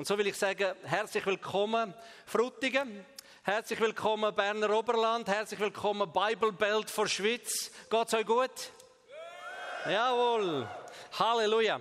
[0.00, 1.92] Und so will ich sagen, herzlich willkommen,
[2.24, 3.04] Frutigen.
[3.42, 5.28] Herzlich willkommen, Berner Oberland.
[5.28, 7.70] Herzlich willkommen, Bible Belt vor Schweiz.
[7.90, 8.50] Geht's euch gut?
[9.84, 10.66] Jawohl.
[11.18, 11.80] Halleluja.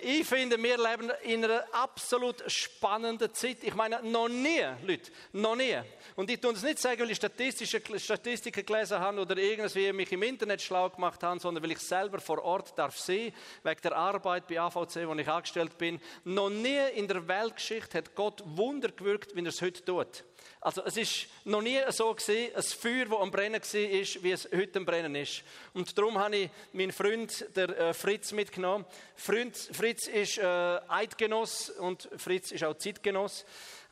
[0.00, 3.64] Ich finde, wir leben in einer absolut spannenden Zeit.
[3.64, 5.76] Ich meine, noch nie, Leute, noch nie.
[6.14, 10.12] Und ich tue das nicht sagen, weil ich statistische Statistiken gelesen habe oder irgendwie mich
[10.12, 13.34] im Internet schlau gemacht habe, sondern weil ich selber vor Ort darf sehen,
[13.64, 16.00] wegen der Arbeit bei AVC, wo ich angestellt bin.
[16.22, 20.22] Noch nie in der Weltgeschichte hat Gott Wunder gewirkt, wie er es heute tut.
[20.60, 24.48] Also es ist noch nie so gewesen, ein Feuer, das am Brennen war, wie es
[24.52, 25.42] heute am Brennen ist.
[25.72, 28.84] Und darum habe ich meinen Freund, der äh, Fritz, mitgenommen.
[29.14, 30.42] Freund, Fritz ist äh,
[30.88, 33.44] Eidgenoss und Fritz ist auch Zeitgenoss.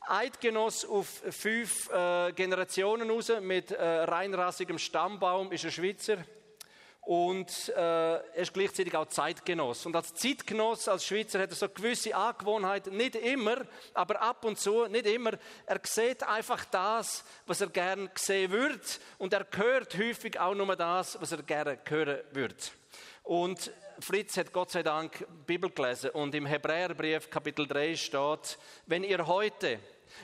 [0.07, 6.17] Eidgenoss auf fünf äh, Generationen raus, mit reinrassigem Stammbaum, ist ein Schweizer
[7.07, 9.85] und äh, er ist gleichzeitig auch Zeitgenoss.
[9.85, 13.61] Und als Zeitgenoss, als Schweizer, hat er so gewisse Angewohnheiten, nicht immer,
[13.93, 15.31] aber ab und zu, nicht immer.
[15.65, 18.81] Er sieht einfach das, was er gern sehen würde
[19.19, 22.55] und er hört häufig auch nur das, was er gerne hören würde.
[23.23, 29.05] Und Fritz hat Gott sei Dank Bibel gelesen und im Hebräerbrief Kapitel 3 steht, wenn
[29.05, 29.79] ihr heute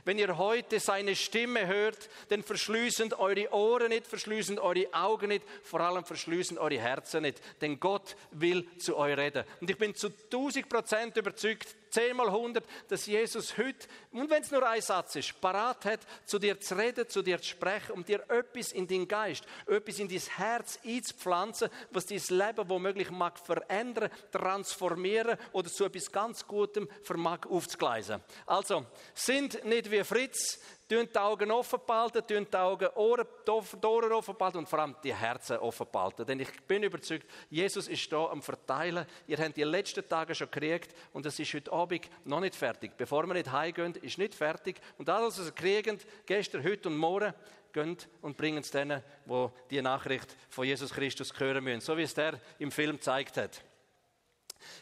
[0.06, 5.46] wenn ihr heute seine Stimme hört, dann verschließen eure Ohren nicht, verschließen eure Augen nicht,
[5.64, 9.44] vor allem verschließen eure Herzen nicht, denn Gott will zu euch reden.
[9.62, 14.52] Und ich bin zu 1000 Prozent überzeugt, zehnmal hundert, dass Jesus heute, und wenn es
[14.52, 18.04] nur ein Satz ist, parat hat, zu dir zu reden, zu dir zu sprechen, um
[18.04, 23.38] dir etwas in deinen Geist, etwas in dein Herz einzupflanzen, was dein Leben womöglich mag
[23.38, 28.22] verändern, transformieren oder zu etwas ganz Gutem vermag aufzugleisen.
[28.48, 34.36] Also, sind nicht wie Fritz, die Augen offen behalten, die Augen, Ohren, die Ohren offen
[34.38, 36.26] behalten und vor allem die Herzen offen behalten.
[36.26, 39.06] Denn ich bin überzeugt, Jesus ist da am Verteilen.
[39.28, 42.92] Ihr habt die letzten Tage schon gekriegt und es ist heute Abend noch nicht fertig.
[42.98, 44.80] Bevor wir nicht heimgehen, ist nicht fertig.
[44.98, 47.34] Und alles, was ihr kriegt, gestern, heute und morgen,
[47.74, 51.82] gehen und bringen es denen, die die Nachricht von Jesus Christus hören müssen.
[51.82, 53.62] So wie es der im Film gezeigt hat.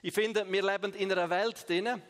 [0.01, 2.01] Ich finde, wir leben in einer Welt drinnen,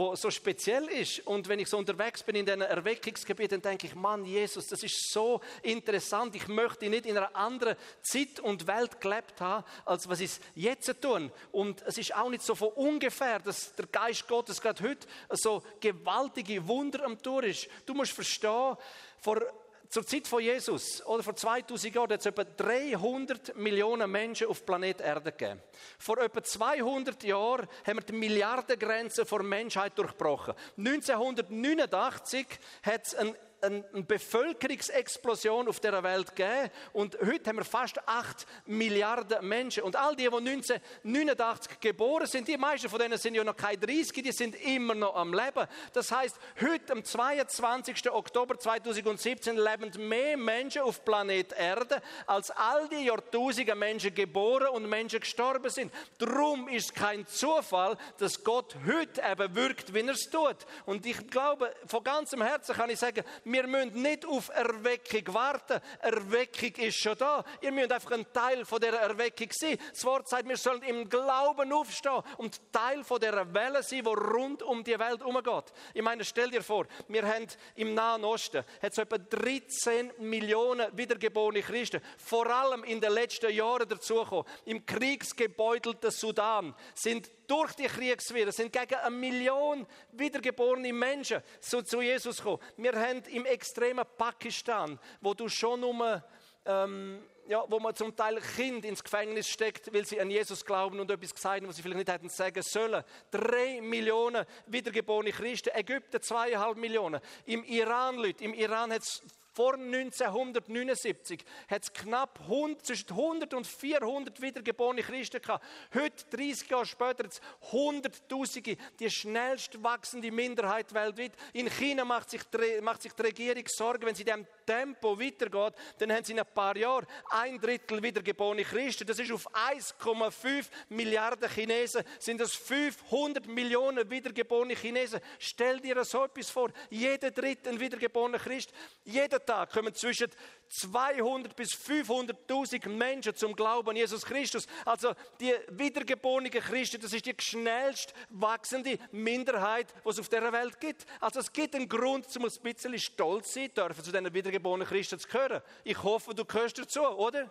[0.00, 1.26] wo so speziell ist.
[1.26, 4.82] Und wenn ich so unterwegs bin in diesen Erweckungsgebieten, dann denke ich, Mann, Jesus, das
[4.82, 6.34] ist so interessant.
[6.34, 11.02] Ich möchte nicht in einer anderen Zeit und Welt gelebt haben, als was ich jetzt
[11.02, 11.30] tun.
[11.52, 15.62] Und es ist auch nicht so von ungefähr, dass der Geist Gottes gerade heute so
[15.80, 17.68] gewaltige Wunder am Tour ist.
[17.84, 18.78] Du musst verstehen,
[19.18, 19.42] vor
[19.90, 24.64] zur Zeit von Jesus oder vor 2000 Jahren hat es etwa 300 Millionen Menschen auf
[24.64, 25.60] Planet Erde gegeben.
[25.98, 30.54] Vor etwa 200 Jahren haben wir die Milliardengrenze der Menschheit durchbrochen.
[30.78, 32.46] 1989
[32.84, 38.46] hat es einen eine Bevölkerungsexplosion auf der Welt gegeben und heute haben wir fast 8
[38.66, 39.82] Milliarden Menschen.
[39.82, 43.78] Und all die, die 1989 geboren sind, die meisten von denen sind ja noch keine
[43.78, 45.66] 30, die sind immer noch am Leben.
[45.92, 48.10] Das heißt, heute am 22.
[48.10, 54.88] Oktober 2017 leben mehr Menschen auf Planet Erde, als all die Jahrtausende Menschen geboren und
[54.88, 55.92] Menschen gestorben sind.
[56.18, 60.56] Darum ist es kein Zufall, dass Gott heute eben wirkt, wie er es tut.
[60.86, 65.80] Und ich glaube, von ganzem Herzen kann ich sagen, wir müssen nicht auf Erweckung warten.
[66.00, 67.44] Erweckung ist schon da.
[67.60, 69.78] Ihr müsst einfach ein Teil von der Erweckung sein.
[69.90, 74.08] Das Wort sagt, wir sollen im Glauben aufstehen und Teil von der Welle sein, die
[74.08, 75.72] rund um die Welt umgeht.
[75.94, 77.46] Ich meine, stell dir vor, wir haben
[77.76, 83.52] im Nahen Osten hat es etwa 13 Millionen wiedergeborene Christen, vor allem in den letzten
[83.52, 84.44] Jahren dazugekommen.
[84.64, 92.00] Im kriegsgebeutelten Sudan sind durch die Kriegswirren sind gegen eine Million wiedergeborene Menschen zu, zu
[92.00, 92.60] Jesus gekommen.
[92.76, 96.22] Wir haben im extremen Pakistan, wo du schon nur
[96.64, 101.00] ähm, ja, wo man zum Teil Kind ins Gefängnis steckt, weil sie an Jesus glauben
[101.00, 103.02] und etwas gesagt haben, was sie vielleicht nicht hätten sagen sollen.
[103.32, 107.20] Drei Millionen wiedergeborene Christen, Ägypten zweieinhalb Millionen.
[107.46, 109.20] Im Iran, Leute, im Iran hat es
[109.60, 115.62] vor 1979 hat es knapp 100, zwischen 100 und 400 wiedergeborene Christen gehabt.
[115.92, 121.32] Heute, 30 Jahre später, es Hunderttausende, die schnellst wachsende Minderheit weltweit.
[121.52, 122.40] In China macht sich,
[122.80, 126.46] macht sich die Regierung Sorgen, wenn sie diesem Tempo weitergeht, dann haben sie in ein
[126.54, 129.06] paar Jahren ein Drittel wiedergeborene Christen.
[129.06, 135.20] Das ist auf 1,5 Milliarden Chinesen, sind das 500 Millionen wiedergeborene Chinesen.
[135.38, 138.72] Stell dir so etwas vor, jeder dritte ein wiedergeborener Christ,
[139.04, 140.30] jeder Tag kommen zwischen
[140.68, 144.68] 200 bis 500.000 Menschen zum Glauben an Jesus Christus.
[144.84, 150.78] Also die wiedergeborenen Christen, das ist die schnellst wachsende Minderheit, die es auf der Welt
[150.78, 151.04] gibt.
[151.18, 155.18] Also es gibt einen Grund, um ein bisschen stolz sein dürfen, zu diesen wiedergeborenen Christen
[155.18, 155.62] zu gehören.
[155.82, 157.50] Ich hoffe, du gehörst dazu, oder?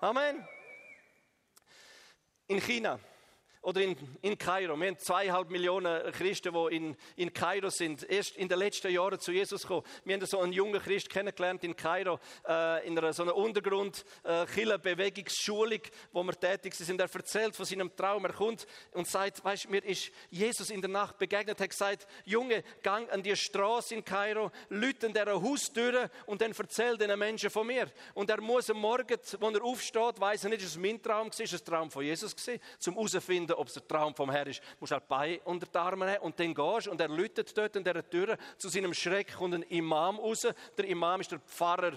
[0.00, 0.46] Amen.
[2.48, 3.00] In China
[3.66, 4.76] oder in, in Kairo.
[4.76, 8.08] Wir haben zweieinhalb Millionen Christen, die in, in Kairo sind.
[8.08, 9.82] Erst in den letzten Jahren zu Jesus gekommen.
[10.04, 14.04] Wir haben so einen jungen Christ kennengelernt in Kairo, äh, in einer so einer Untergrund,
[14.22, 14.46] äh,
[14.78, 15.80] Bewegungsschulung,
[16.12, 17.00] wo wir tätig sind.
[17.00, 18.24] Er erzählt von seinem Traum.
[18.24, 22.62] Er kommt und sagt, weißt, mir ist Jesus in der Nacht begegnet, hat gesagt, Junge,
[22.84, 27.66] gang an die Straße in Kairo, lüten der Haustüre und dann erzähl den Menschen von
[27.66, 27.90] mir.
[28.14, 31.30] Und er muss am Morgen, wo er aufsteht, weiß er nicht, ist es mein Traum
[31.30, 34.30] gewesen, ist es ein Traum von Jesus gewesen, zum herausfinden, ob es der Traum vom
[34.30, 37.56] Herrn ist, musst halt Bein unter die Arme nehmen und dann gehst und er läutet
[37.56, 38.36] dort an dieser Tür.
[38.58, 40.46] Zu seinem Schreck kommt ein Imam raus.
[40.76, 41.92] Der Imam ist der Pfarrer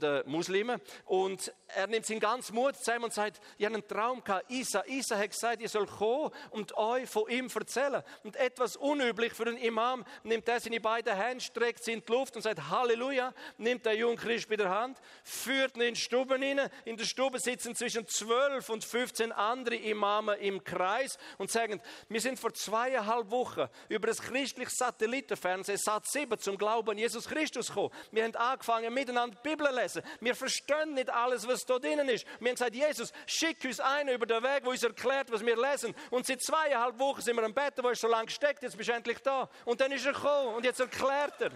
[0.00, 4.22] der Muslime und er nimmt seinen ganzen Mut zusammen und sagt, ich habe einen Traum
[4.22, 4.50] gehabt.
[4.50, 8.02] Isa, Isa hat gesagt, ihr soll kommen und euch von ihm erzählen.
[8.22, 12.12] Und etwas unüblich für einen Imam nimmt er seine beiden Hände, streckt sie in die
[12.12, 16.00] Luft und sagt Halleluja, nimmt der junge Christ bei der Hand, führt ihn in die
[16.00, 16.70] Stube hinein.
[16.84, 20.95] In der Stube sitzen zwischen zwölf und 15 andere Imame im Kreis
[21.38, 26.90] und sagen, wir sind vor zweieinhalb Wochen über das christliche Satellitenfernsehen Sat 7 zum Glauben
[26.90, 27.90] an Jesus Christus gekommen.
[28.10, 30.02] Wir haben angefangen miteinander die Bibel zu lesen.
[30.20, 32.26] Wir verstehen nicht alles, was da drinnen ist.
[32.40, 35.56] Wir haben gesagt, Jesus, schick uns einen über den Weg, wo uns erklärt, was wir
[35.56, 35.94] lesen.
[36.10, 38.88] Und seit zweieinhalb Wochen sind wir am Bett, wo er so lange steckt, jetzt bist
[38.88, 39.48] du endlich da.
[39.64, 41.50] Und dann ist er gekommen und jetzt erklärt er.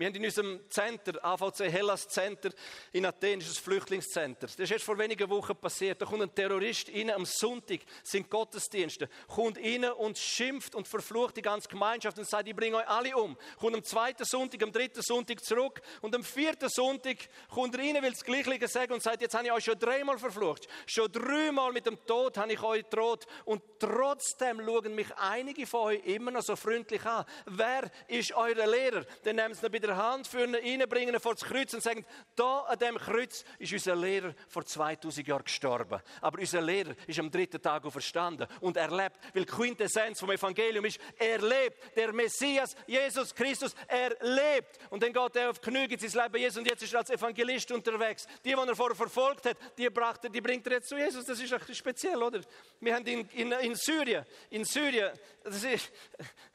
[0.00, 2.48] Wir haben in unserem Center, AVC Hellas Center
[2.90, 4.46] in Athen, ist ein Flüchtlingscenter.
[4.46, 6.00] Das ist erst vor wenigen Wochen passiert.
[6.00, 11.36] Da kommt ein Terrorist rein, am Sonntag sind Gottesdienste, kommt rein und schimpft und verflucht
[11.36, 13.36] die ganze Gemeinschaft und sagt, ich bringe euch alle um.
[13.58, 17.18] Kommt am zweiten Sonntag, am dritten Sonntag zurück und am vierten Sonntag
[17.50, 20.18] kommt er rein, will das Gleiche sagen und sagt, jetzt habe ich euch schon dreimal
[20.18, 20.66] verflucht.
[20.86, 25.80] Schon dreimal mit dem Tod habe ich euch gedroht und trotzdem schauen mich einige von
[25.80, 27.26] euch immer noch so freundlich an.
[27.44, 29.04] Wer ist euer Lehrer?
[29.24, 32.04] Dann nehmen sie ihn bei der Hand führen, reinbringen vor das Kreuz und sagen,
[32.36, 36.00] da an dem Kreuz ist unser Lehrer vor 2000 Jahren gestorben.
[36.20, 40.30] Aber unser Lehrer ist am dritten Tag verstanden und er lebt, weil die Quintessenz vom
[40.30, 41.96] Evangelium ist, er lebt.
[41.96, 44.78] Der Messias, Jesus Christus, er lebt.
[44.90, 47.10] Und dann geht er auf Knie, gibt sein Leben Jesus und jetzt ist er als
[47.10, 48.26] Evangelist unterwegs.
[48.44, 51.24] Die, die er vorher verfolgt hat, die, brachte, die bringt er jetzt zu Jesus.
[51.24, 52.40] Das ist speziell, oder?
[52.80, 55.12] Wir haben in, in, in Syrien, in Syrien,
[55.44, 55.90] das ist,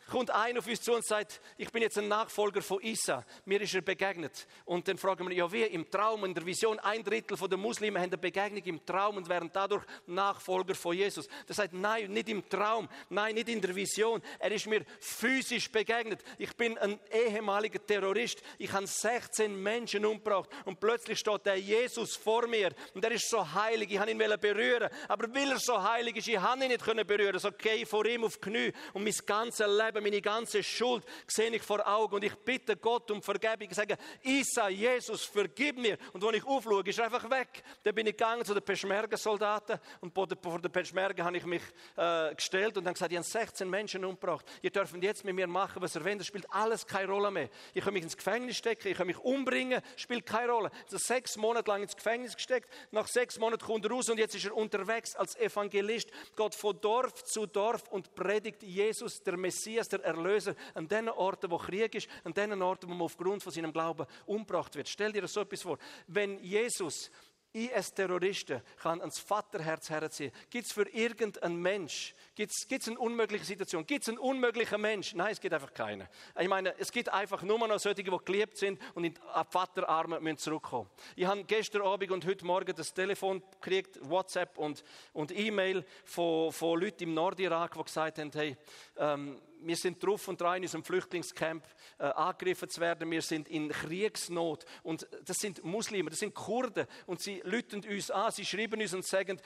[0.10, 3.26] kommt einer auf uns zu und sagt, ich bin jetzt ein Nachfolger von Isa.
[3.46, 4.48] Mir ist er begegnet.
[4.66, 8.00] Und dann fragen wir, ja wie, im Traum, in der Vision, ein Drittel der Muslime
[8.00, 11.28] haben eine Begegnung im Traum und werden dadurch Nachfolger von Jesus.
[11.48, 14.22] Das sagt, nein, nicht im Traum, nein, nicht in der Vision.
[14.40, 16.22] Er ist mir physisch begegnet.
[16.38, 18.42] Ich bin ein ehemaliger Terrorist.
[18.58, 23.30] Ich habe 16 Menschen umgebracht und plötzlich steht der Jesus vor mir und er ist
[23.30, 23.92] so heilig.
[23.92, 27.40] Ich habe ihn berühren, aber weil er so heilig ist, ich habe ihn nicht berühren.
[27.40, 30.64] So gehe ich vor ihm auf die Knie und mein ganzes Leben Leben, meine ganze
[30.64, 33.68] Schuld sehe ich vor Augen und ich bitte Gott um Vergebung.
[33.70, 35.98] Ich sage, Isa, Jesus, vergib mir.
[36.14, 37.64] Und wenn ich aufschaue, ist er einfach weg.
[37.84, 41.62] Dann bin ich gegangen zu den Peschmerga-Soldaten und vor den Peschmerga habe ich mich
[41.96, 44.46] äh, gestellt und dann gesagt, ich habe 16 Menschen umgebracht.
[44.62, 46.20] Ihr dürft jetzt mit mir machen, was ihr wollt.
[46.20, 47.50] Das spielt alles keine Rolle mehr.
[47.74, 50.72] Ich kann mich ins Gefängnis stecken, ich kann mich umbringen, spielt keine Rolle.
[50.90, 52.70] Ist sechs Monate lang ins Gefängnis gesteckt.
[52.92, 56.10] Nach sechs Monaten kommt er raus und jetzt ist er unterwegs als Evangelist.
[56.36, 61.10] Gott von Dorf zu Dorf und predigt Jesus, der Messias Messias, der Erlöser, an den
[61.10, 64.90] Orten, wo Krieg ist, an den Orten, wo man aufgrund von seinem Glauben umgebracht wird.
[64.90, 65.78] Stell dir das so etwas vor.
[66.08, 67.12] Wenn Jesus
[67.56, 70.34] IS-Terroristen kann ans Vaterherz herziehen.
[70.50, 75.16] Gibt es für irgendeinen Mensch, gibt es eine unmögliche Situation, gibt es einen unmöglichen Mensch?
[75.16, 76.06] Nein, es gibt einfach keinen.
[76.38, 80.20] Ich meine, es gibt einfach nur noch solche, die geliebt sind und in die Vaterarme
[80.20, 80.90] müssen zurückkommen.
[81.16, 86.52] Ich habe gestern Abend und heute Morgen das Telefon gekriegt, WhatsApp und, und E-Mail von,
[86.52, 88.58] von Leuten im Nordirak, die gesagt haben, hey,
[88.98, 91.66] ähm, wir sind drauf und dran, in unserem Flüchtlingscamp
[91.98, 93.10] äh, angegriffen zu werden.
[93.10, 94.66] Wir sind in Kriegsnot.
[94.84, 96.88] Und das sind Muslime, das sind Kurden.
[97.06, 99.40] Und sie lüten uns an, sie schreiben uns und sagen,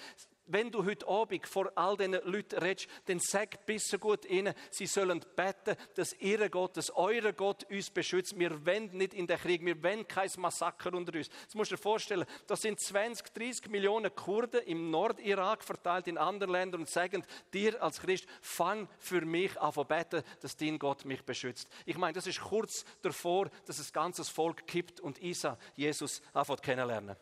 [0.50, 4.86] wenn du heute Abend vor all diesen Leuten redest, dann sag bis gut ihnen, sie
[4.86, 8.38] sollen beten, dass ihr Gott, dass euer Gott uns beschützt.
[8.38, 11.30] Wir wollen nicht in den Krieg, wir wollen kein Massaker unter uns.
[11.46, 16.18] Das musst du dir vorstellen, das sind 20, 30 Millionen Kurden im Nordirak verteilt in
[16.18, 20.80] anderen Ländern und sagen dir als Christ, fang für mich an zu beten, dass dein
[20.80, 21.70] Gott mich beschützt.
[21.86, 26.64] Ich meine, das ist kurz davor, dass das ganze Volk kippt und Isa, Jesus, anfängt
[26.64, 27.16] kennenlernen.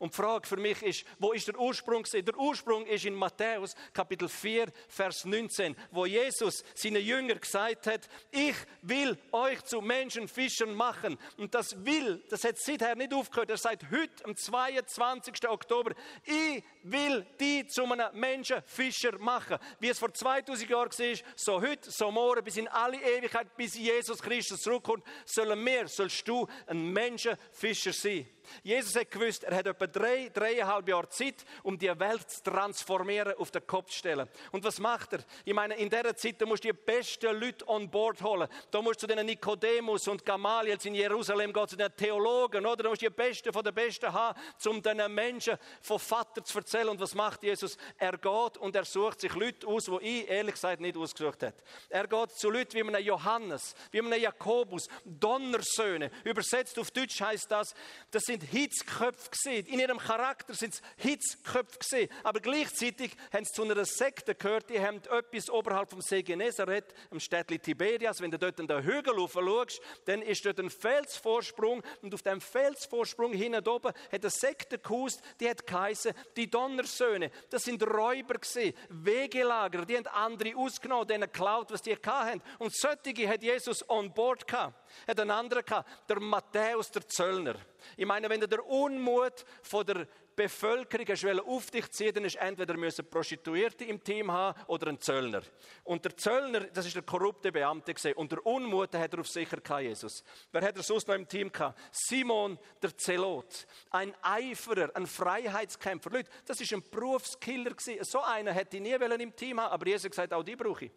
[0.00, 2.04] Und die Frage für mich ist, wo ist der Ursprung?
[2.10, 8.08] Der Ursprung ist in Matthäus Kapitel 4, Vers 19, wo Jesus seinen Jüngern gesagt hat,
[8.30, 11.18] ich will euch zu Menschenfischern machen.
[11.36, 13.50] Und das will, das hat seither nicht aufgehört.
[13.50, 15.46] Er sagt heute, am 22.
[15.46, 15.92] Oktober,
[16.24, 19.58] ich will die zu einem Menschenfischer machen.
[19.80, 23.74] Wie es vor 2000 Jahren war, so heute, so morgen, bis in alle Ewigkeit, bis
[23.74, 28.26] Jesus Christus zurückkommt, sollen wir, sollst du ein Menschenfischer sein.
[28.62, 33.34] Jesus hat gewusst, er hat etwa drei, dreieinhalb Jahre Zeit, um die Welt zu transformieren,
[33.36, 34.28] auf den Kopf zu stellen.
[34.52, 35.20] Und was macht er?
[35.44, 38.48] Ich meine, in dieser Zeit, da musst du die besten Leute on board holen.
[38.70, 42.82] Da musst du zu den Nikodemus und Gamaliel in Jerusalem gehen, zu den Theologen, oder?
[42.82, 46.58] Da musst du die Besten von den Besten haben, um den Menschen von Vater zu
[46.58, 46.88] erzählen.
[46.88, 47.76] Und was macht Jesus?
[47.98, 51.54] Er geht und er sucht sich Leute aus, die ich ehrlich gesagt nicht ausgesucht habe.
[51.88, 56.10] Er geht zu Leuten wie einem Johannes, wie einem Jakobus, Donnersöhne.
[56.24, 57.74] Übersetzt auf Deutsch heißt das,
[58.10, 59.66] das sind Hitzköpfe gesehen.
[59.66, 62.08] In ihrem Charakter sind es Hitzköpfe gesehen.
[62.22, 66.94] Aber gleichzeitig haben sie zu einer Sekte gehört, die haben etwas oberhalb vom See Genezareth,
[67.10, 68.20] am Städtchen Tiberias.
[68.20, 72.40] Wenn du dort in den Hügel schaust, dann ist dort ein Felsvorsprung und auf dem
[72.40, 77.30] Felsvorsprung hinten oben hat eine Sekte gehaust, die hat geheißen, die Donnersöhne.
[77.50, 82.42] Das sind Räuber gesehen, Wegelager, die haben andere ausgenommen, denen geklaut, was die hatten.
[82.58, 84.74] Und solche hat Jesus on board gehabt.
[85.06, 87.56] Hat einen anderen gehabt, der Matthäus, der Zöllner.
[87.96, 90.06] Ich meine, wenn der Unmut von der
[90.36, 95.42] Bevölkerung auf dich ziehen, dann ist entweder müssen Prostituierte im Team haben oder ein Zöllner.
[95.84, 98.14] Und der Zöllner, das ist der korrupte Beamte gesehen.
[98.14, 100.24] Und der Unmut hat er auf sicher gehabt, Jesus.
[100.50, 101.78] Wer hat er sonst noch im Team gehabt?
[101.90, 103.66] Simon, der Zelot.
[103.90, 106.10] Ein Eiferer, ein Freiheitskämpfer.
[106.10, 108.02] Leute, das ist ein Berufskiller gewesen.
[108.04, 110.86] So einer hätte ich nie im Team haben, aber Jesus hat gesagt, auch die brauche
[110.86, 110.90] ich.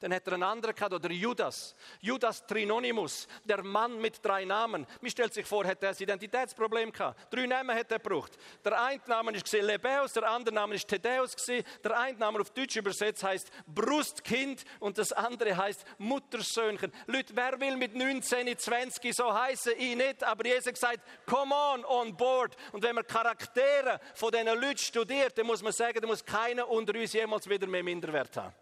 [0.00, 1.74] Dann hat er einen anderen gehabt, oder Judas.
[2.00, 4.86] Judas Trinonimus, der Mann mit drei Namen.
[5.02, 7.32] Mir stellt sich vor, hat er ein Identitätsproblem gehabt.
[7.32, 8.32] Drei Namen hat er gebraucht.
[8.64, 11.36] Der eine Name ist Lebeus, der andere Name ist Thaddeus
[11.84, 16.92] Der eine Name auf Deutsch übersetzt heißt Brustkind und das andere heißt Muttersöhnchen.
[17.06, 19.72] Leute, wer will mit 19, 20 so heißen?
[19.76, 22.56] Ich nicht, aber Jesus gesagt, come on, on board.
[22.72, 26.68] Und wenn man Charaktere von diesen Leuten studiert, dann muss man sagen, da muss keiner
[26.68, 28.54] unter uns jemals wieder mehr Minderwert haben.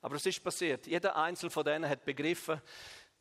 [0.00, 0.86] Aber es ist passiert.
[0.86, 2.60] Jeder Einzelne von denen hat begriffen,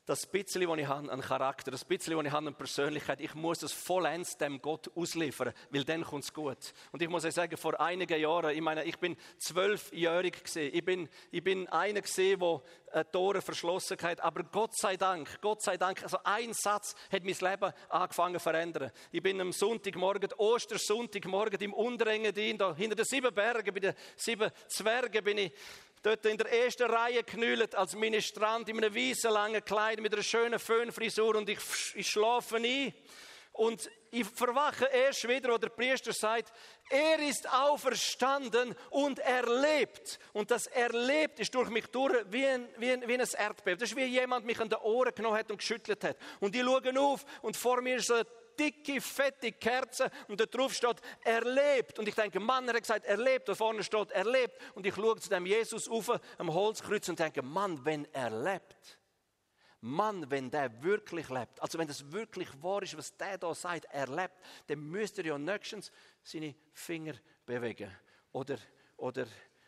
[0.08, 3.36] das bisschen, das ich habe, an Charakter, das bisschen, das ich habe, an Persönlichkeit, ich
[3.36, 6.74] muss das vollends dem Gott ausliefern, weil dann kommt es gut.
[6.94, 10.86] Und ich muss euch sagen, vor einigen Jahren, ich meine, ich bin zwölfjährig gesehen, ich
[10.86, 12.62] bin, ich bin einer gesehen, der
[12.94, 17.26] äh, Tore verschlossen hat, aber Gott sei Dank, Gott sei Dank, also ein Satz hat
[17.26, 18.92] mein Leben angefangen zu verändern.
[19.12, 24.50] Ich bin am Sonntagmorgen, Ostersonntagmorgen im Unterengadin, da hinter den sieben Bergen, bei den sieben
[24.70, 25.52] Zwergen bin ich
[26.04, 30.24] dort in der ersten Reihe knüllt als Ministrant in einem weißen langen Kleid mit einer
[30.24, 31.60] schönen Föhnfrisur und ich,
[31.96, 32.94] ich schlafe ein.
[33.58, 36.54] Und ich verwache erst wieder, wo der Priester sagt,
[36.90, 40.20] er ist auferstanden und er lebt.
[40.32, 43.80] Und das Erlebt ist durch mich durch wie ein, wie ein, wie ein Erdbeben.
[43.80, 46.18] Das ist wie jemand mich an den Ohren genommen hat und geschüttelt hat.
[46.40, 48.28] Und ich schaue auf und vor mir ist so eine
[48.60, 52.00] dicke, fette Kerze und da drauf steht, er lebt.
[52.00, 53.48] Und ich denke, Mann, er hat gesagt, er lebt.
[53.48, 54.58] Da vorne steht, er lebt.
[54.76, 59.00] Und ich schaue zu dem Jesus auf am Holzkreuz und denke, Mann, wenn er lebt.
[59.82, 63.86] Mann, wenn der wirklich lebt, also wenn das wirklich wahr ist, was der da sagt,
[63.92, 64.34] er lebt,
[64.66, 65.92] dann müsste er ja nächstens
[66.24, 67.14] seine Finger
[67.46, 67.96] bewegen.
[68.32, 68.58] Oder,
[68.98, 69.28] oder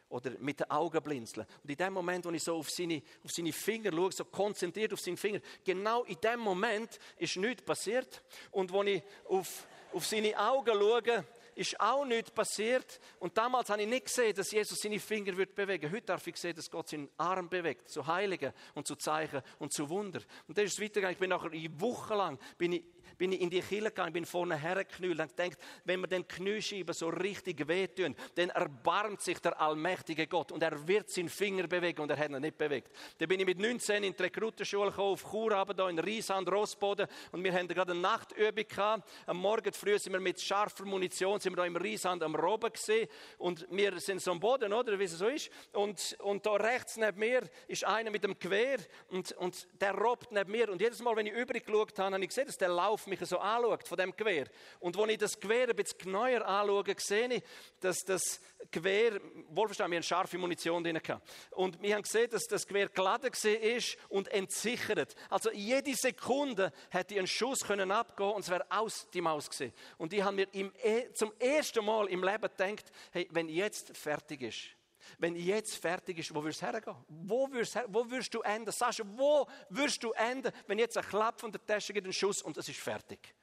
[0.10, 1.46] oder mit den Augen blinzeln.
[1.64, 4.94] Und in dem Moment, wo ich so auf seine, auf seine Finger schaue, so konzentriert
[4.94, 8.24] auf seine Finger, genau in dem Moment ist nichts passiert.
[8.52, 11.26] Und wo ich auf, auf seine Augen schaue,
[11.56, 13.00] ist auch nichts passiert.
[13.20, 15.92] Und damals habe ich nicht gesehen, dass Jesus seine Finger wird bewegen.
[15.92, 19.74] Heute darf ich sehen, dass Gott seinen Arm bewegt, zu Heiligen und zu Zeichen und
[19.74, 20.22] zu Wunder.
[20.48, 21.14] Und dann ist es weitergegangen.
[21.14, 22.84] Ich bin nachher wochenlang bin ich
[23.20, 26.94] bin ich in die Kirche gegangen, bin vorne hergeknüllt und gedacht, wenn wir den Kniescheiben
[26.94, 32.02] so richtig wehtun, dann erbarmt sich der allmächtige Gott und er wird seinen Finger bewegen
[32.02, 32.90] und er hat ihn nicht bewegt.
[33.18, 37.08] Dann bin ich mit 19 in die Rekrutenschule gekommen, auf Chur, da in Riesand, Rossboden
[37.34, 39.10] und wir haben gerade eine Nachtübung gehabt.
[39.26, 42.72] Am Morgen früh sind wir mit scharfer Munition, sind wir da im Riesand am Roben
[42.72, 45.50] gesehen und wir sind so am Boden, oder, wie es so ist.
[45.74, 48.78] Und, und da rechts neben mir ist einer mit dem Gewehr
[49.10, 52.24] und, und der robbt neben mir und jedes Mal, wenn ich übrig geschaut habe, habe
[52.24, 54.46] ich gesehen, dass der Lauf mich so anschaut von dem Gewehr.
[54.80, 57.44] Und wenn ich das Gewehr ein bisschen genauer anschaue, sehe ich,
[57.80, 61.28] dass das Gewehr, wohlverstanden, wir haben scharfe Munition drin gehabt.
[61.52, 65.16] Und wir haben gesehen, dass das Gewehr geladen ist und entsichert.
[65.30, 69.74] Also jede Sekunde hätte ein Schuss können abgehen und es wäre aus die Maus gesehen.
[69.98, 74.42] Und ich habe mir e, zum ersten Mal im Leben gedacht, hey, wenn jetzt fertig
[74.42, 74.79] ist,
[75.18, 76.96] wenn jetzt fertig ist, wo wirst du hergehen?
[77.08, 78.72] Wo wirst, wo wirst du enden?
[78.72, 82.42] Sascha, wo wirst du enden, wenn jetzt ein Klapp von der Tasche geht, ein Schuss
[82.42, 83.34] und es ist fertig?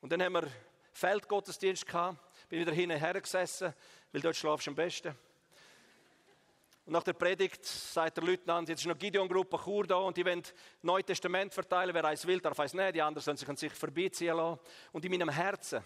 [0.00, 0.48] Und dann haben wir
[0.92, 3.74] Feldgottesdienst gehabt, bin wieder hinten gesessen,
[4.12, 5.16] weil dort schlafst du am besten.
[6.88, 10.24] Und nach der Predigt sagt der Leutnant, jetzt ist noch Gideon-Gruppe Chur da und die
[10.24, 10.42] wollen
[10.80, 11.94] Neue Testament verteilen.
[11.94, 12.94] Wer eins will, darf eins nicht.
[12.94, 14.58] Die anderen sollen sich an sich vorbeiziehen lassen.
[14.92, 15.84] Und in meinem Herzen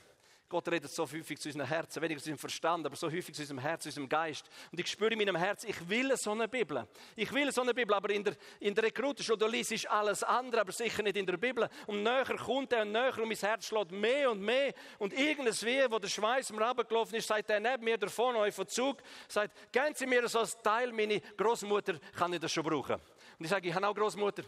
[0.53, 3.41] Gott redet so häufig zu unserem Herzen, weniger zu unserem Verstand, aber so häufig zu
[3.41, 4.45] unserem Herz, zu unserem Geist.
[4.71, 6.87] Und ich spüre in meinem Herz, ich will so eine Bibel.
[7.17, 10.23] Ich will so eine Bibel, aber in der, in der Rekrutenschule, da liest ich alles
[10.23, 11.67] andere, aber sicher nicht in der Bibel.
[11.87, 14.75] Und näher kommt er und näher und mein Herz schlägt mehr und mehr.
[14.99, 18.55] Und irgendes Weh, wo der Schweiß mir runtergelaufen ist, sagt er neben mir davon, auf
[18.55, 22.65] den Zug, sagt, geben Sie mir so ein Teil, meine Großmutter kann ich das schon
[22.65, 22.97] brauchen.
[23.39, 24.43] Und ich sage, ich habe auch Großmutter.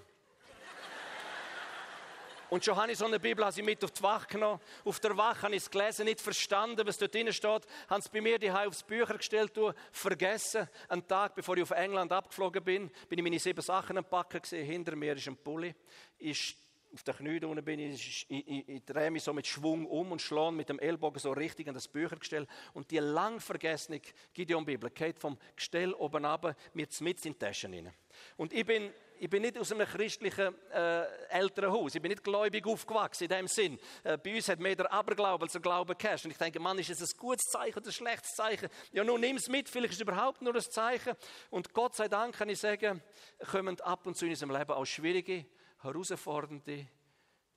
[2.55, 4.61] Und schon habe ich so eine Bibel habe ich mit auf die Wache genommen.
[4.85, 7.63] Auf der Wache habe ich es gelesen, nicht verstanden, was dort drin steht.
[7.89, 9.59] Haben es bei mir die aufs Bücher gestellt,
[9.91, 10.69] vergessen.
[10.89, 14.65] Einen Tag, bevor ich auf England abgeflogen bin, bin ich meine sieben Sachen packen gesehen.
[14.67, 15.75] Hinter mir ist ein Pulli.
[16.17, 16.57] Ich
[16.93, 20.13] auf den Knien unten bin ich, ich, ich, ich, drehe mich so mit Schwung um
[20.13, 22.47] und schlage mit dem Ellbogen so richtig an das Büchergestell.
[22.73, 24.01] Und die lang vergessene
[24.33, 27.93] Gideon-Bibel geht vom Gestell oben runter mir mit in die Taschen rein.
[28.37, 28.93] Und ich bin
[29.25, 31.95] ich bin nicht aus einem christlichen äh, Elternhaus.
[31.95, 33.79] Ich bin nicht gläubig aufgewachsen in dem Sinn.
[34.03, 36.27] Äh, bei uns hat mehr der Aberglaube als der Glaube geherrscht.
[36.27, 38.69] Und ich denke, Mann, ist es ein gutes Zeichen oder ein schlechtes Zeichen?
[38.93, 41.15] Ja, nun nimm es mit, vielleicht ist es überhaupt nur ein Zeichen.
[41.49, 43.03] Und Gott sei Dank kann ich sagen,
[43.51, 45.47] kommen ab und zu in unserem Leben auch schwierige,
[45.81, 46.87] herausfordernde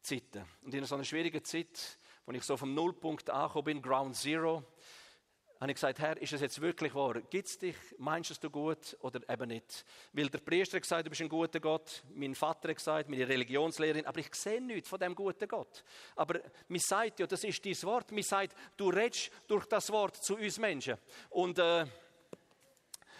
[0.01, 0.45] Zeiten.
[0.63, 4.63] Und in so einer schwierigen Zeit, wo ich so vom Nullpunkt angekommen bin, Ground Zero,
[5.59, 7.19] habe ich gesagt, Herr, ist es jetzt wirklich wahr?
[7.21, 7.75] Gibt es dich?
[7.97, 9.85] Meinst du es gut oder eben nicht?
[10.13, 12.03] Weil der Priester hat gesagt, du bist ein guter Gott.
[12.13, 14.05] Mein Vater hat gesagt, meine Religionslehrerin.
[14.05, 15.83] Aber ich sehe nichts von dem guten Gott.
[16.15, 18.11] Aber mir sagt ja, das ist dein Wort.
[18.11, 20.97] Mir sagt, du redest durch das Wort zu uns Menschen.
[21.29, 21.85] Und, äh,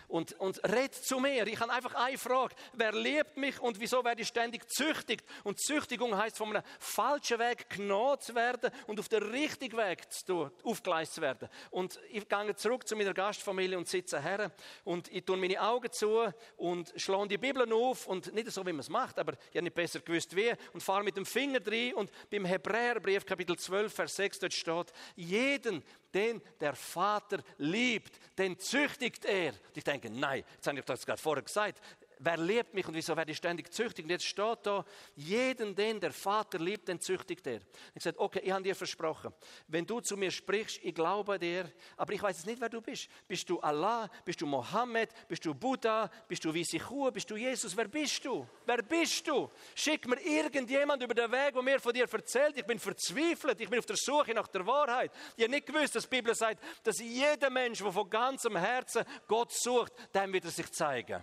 [0.08, 1.46] und, und red zu mir.
[1.48, 2.56] Ich habe einfach eine Frage.
[2.74, 5.26] Wer liebt mich und wieso werde ich ständig züchtigt?
[5.44, 10.12] Und Züchtigung heißt, von einem falschen Weg genommen zu werden und auf den richtigen Weg
[10.12, 11.50] zu aufgeleistet zu werden.
[11.72, 14.52] Und ich gehe zurück zu meiner Gastfamilie und sitze her
[14.84, 18.72] und ich tue meine Augen zu und schlage die Bibel auf und nicht so, wie
[18.72, 21.60] man es macht, aber ich habe nicht besser gewusst wie und fahre mit dem Finger
[21.60, 25.84] drin und beim Hebräerbrief Kapitel 12, Vers 6 dort steht, jeden,
[26.18, 29.50] den der Vater liebt, den züchtigt er.
[29.52, 31.80] Und ich denke, nein, jetzt habe ich das gerade vorher gesagt
[32.20, 34.06] wer liebt mich und wieso werde ich ständig züchtig?
[34.06, 37.62] Und jetzt steht da, jeden, den der Vater liebt, den züchtigt er.
[37.94, 39.34] Ich sagte, okay, ich habe dir versprochen,
[39.68, 42.82] wenn du zu mir sprichst, ich glaube dir, aber ich weiß jetzt nicht, wer du
[42.82, 43.10] bist.
[43.28, 44.10] Bist du Allah?
[44.26, 45.10] Bist du Mohammed?
[45.28, 46.10] Bist du Buddha?
[46.28, 47.10] Bist du Wiesichua?
[47.10, 47.76] Bist du Jesus?
[47.76, 48.48] Wer bist du?
[48.66, 49.50] Wer bist du?
[49.76, 52.58] Schick mir irgendjemand über den Weg, wo mir von dir erzählt.
[52.58, 53.60] Ich bin verzweifelt.
[53.62, 55.12] Ich bin auf der Suche nach der Wahrheit.
[55.36, 59.04] Ich habe nicht gewusst, dass die Bibel sagt, dass jeder Mensch, der von ganzem Herzen
[59.28, 61.22] Gott sucht, dem wird er sich zeigen.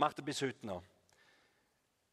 [0.00, 0.82] Macht er bis heute noch.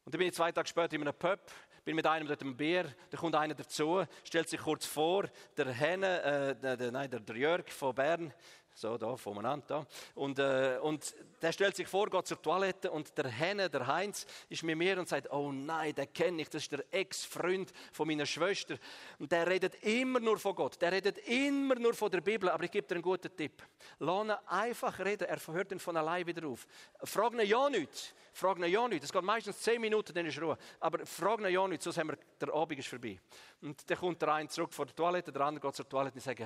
[0.04, 1.40] Und dann bin ich zwei Tage später in einem Pub,
[1.86, 5.24] bin mit einem dort im Bier, da kommt einer dazu, stellt sich kurz vor,
[5.56, 8.34] der Henne, äh, der, der, nein, der, der Jörg von Bern,
[8.78, 9.86] so da, voneinander.
[10.14, 14.24] Und, äh, und der stellt sich vor, geht zur Toilette und der Henne, der Heinz,
[14.48, 18.06] ist mit mir und sagt, oh nein, den kenne ich, das ist der Ex-Freund von
[18.06, 18.76] meiner Schwester.
[19.18, 22.64] Und der redet immer nur von Gott, der redet immer nur von der Bibel, aber
[22.64, 23.62] ich gebe dir einen guten Tipp.
[23.98, 26.66] Lass einfach reden, er hört ihn von allein wieder auf.
[27.02, 30.40] Frag ihn ja nicht, frag ihn ja nicht, es geht meistens zehn Minuten, dann ist
[30.40, 30.56] Ruhe.
[30.78, 33.18] Aber frag ihn ja nicht, sonst haben wir, der Abend ist vorbei.
[33.60, 36.22] Und dann kommt der eine zurück vor der Toilette, der andere geht zur Toilette und
[36.22, 36.42] sagt,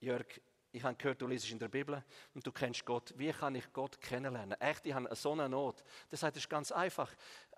[0.00, 0.26] Jörg,
[0.72, 2.02] ich habe gehört, du liest in der Bibel
[2.34, 3.12] und du kennst Gott.
[3.16, 4.58] Wie kann ich Gott kennenlernen?
[4.58, 5.84] Echt, ich habe so eine Not.
[6.10, 7.10] Das heißt, es ist ganz einfach.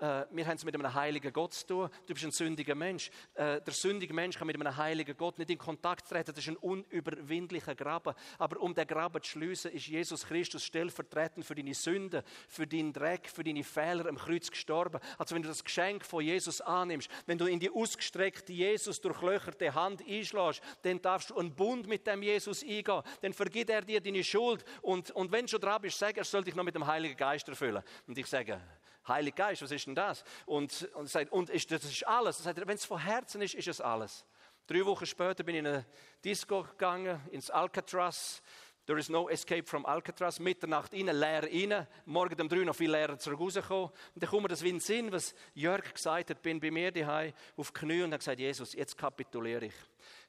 [0.05, 1.91] Äh, wir haben es mit einem heiligen Gott zu tun.
[2.07, 3.11] Du bist ein sündiger Mensch.
[3.35, 6.33] Äh, der sündige Mensch kann mit einem heiligen Gott nicht in Kontakt treten.
[6.35, 8.15] Das ist ein unüberwindlicher Graben.
[8.39, 12.93] Aber um den Graben zu schließen, ist Jesus Christus stellvertretend für deine Sünden, für deinen
[12.93, 15.01] Dreck, für deine Fehler am Kreuz gestorben.
[15.17, 19.75] Also wenn du das Geschenk von Jesus annimmst, wenn du in die ausgestreckte Jesus durchlöcherte
[19.75, 23.03] Hand einschlägst, dann darfst du einen Bund mit dem Jesus eingehen.
[23.23, 24.65] Dann vergibt er dir deine Schuld.
[24.83, 27.17] Und, und wenn du schon dran bist, sag, er soll dich noch mit dem Heiligen
[27.17, 27.83] Geist erfüllen.
[28.07, 28.61] Und ich sage,
[29.07, 30.25] Heiliger Geist, was ist denn das?
[30.47, 32.45] Und, und, sagt, und ist, das ist alles.
[32.45, 34.25] Wenn es von Herzen ist, ist es alles.
[34.67, 35.87] Drei Wochen später bin ich in eine
[36.25, 38.43] Disco gegangen, ins Alcatraz.
[38.87, 40.39] There is no escape from Alcatraz.
[40.39, 41.87] Mitternacht rein, leer rein.
[42.05, 43.91] Morgen um drei noch viel leerer zurück rausgekommen.
[44.15, 46.43] Und dann kommt mir das wie in den Sinn, was Jörg gesagt hat.
[46.43, 49.75] Bin bei mir daheim auf Knie und habe gesagt, Jesus, jetzt kapituliere ich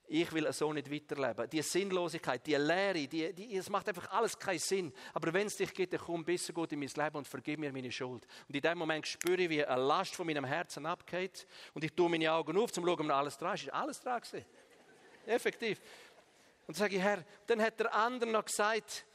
[0.07, 1.49] ich will so nicht weiterleben.
[1.49, 4.93] Die Sinnlosigkeit, die Leere, die, die, es macht einfach alles keinen Sinn.
[5.13, 7.71] Aber wenn es dich gibt, dann komm besser gut in mein Leben und vergib mir
[7.71, 8.25] meine Schuld.
[8.47, 11.47] Und in dem Moment spüre ich, wie eine Last von meinem Herzen abgeht.
[11.73, 13.63] Und ich tue meine Augen auf, um zu schauen, ob alles dran ist.
[13.63, 14.21] Ist alles dran
[15.25, 15.79] Effektiv.
[16.67, 19.05] Und dann sage ich, Herr, dann hat der andere noch gesagt,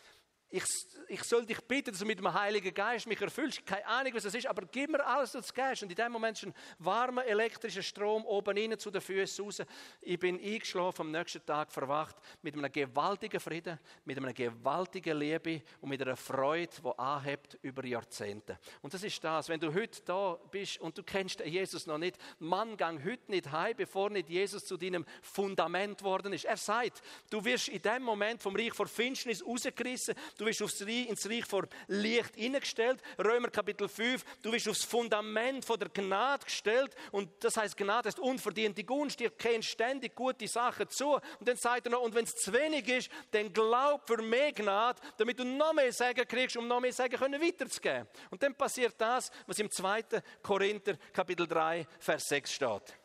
[0.51, 0.65] ich,
[1.07, 3.65] ich soll dich bitten, dass du mit dem Heiligen Geist mich erfüllst.
[3.65, 5.85] Keine Ahnung, was das ist, aber gib mir alles, was du gibst.
[5.85, 9.63] Und in dem Moment ist ein warmer elektrischer Strom oben rein zu den Füßen raus.
[10.01, 15.63] Ich bin eingeschlafen, am nächsten Tag verwacht mit einem gewaltigen Frieden, mit einer gewaltigen Liebe
[15.81, 18.59] und mit einer Freude, die anhebt über Jahrzehnte.
[18.83, 22.17] Und das ist das, wenn du heute da bist und du kennst Jesus noch nicht,
[22.41, 26.45] Mann, gang heute nicht heim, bevor nicht Jesus zu deinem Fundament worden ist.
[26.45, 30.81] Er sagt, du wirst in dem Moment vom Reich vor Finsternis rausgerissen, Du wirst aufs
[30.81, 33.03] Reich, ins Reich vor Licht hineingestellt.
[33.19, 34.25] Römer Kapitel 5.
[34.41, 36.97] Du wirst aufs Fundament von der Gnade gestellt.
[37.13, 39.21] Und das heißt, Gnade ist unverdiente Gunst.
[39.21, 41.13] Dir kennen ständig gute Sachen zu.
[41.13, 44.51] Und dann sagt er noch, und wenn es zu wenig ist, dann glaub für mehr
[44.53, 48.09] Gnade, damit du noch mehr Sagen kriegst, um noch mehr Sagen können weiterzugeben.
[48.31, 50.05] Und dann passiert das, was im 2.
[50.43, 53.00] Korinther Kapitel 3, Vers 6 steht.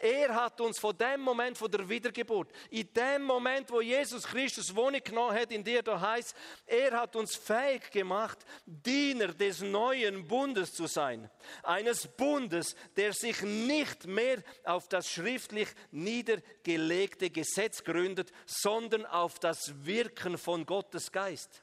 [0.00, 4.74] Er hat uns von dem Moment von der Wiedergeburt, in dem Moment, wo Jesus Christus
[4.74, 6.34] Wohnung genommen hat, in dir da heißt,
[6.64, 11.28] er hat uns fähig gemacht, Diener des neuen Bundes zu sein.
[11.62, 19.84] Eines Bundes, der sich nicht mehr auf das schriftlich niedergelegte Gesetz gründet, sondern auf das
[19.84, 21.62] Wirken von Gottes Geist.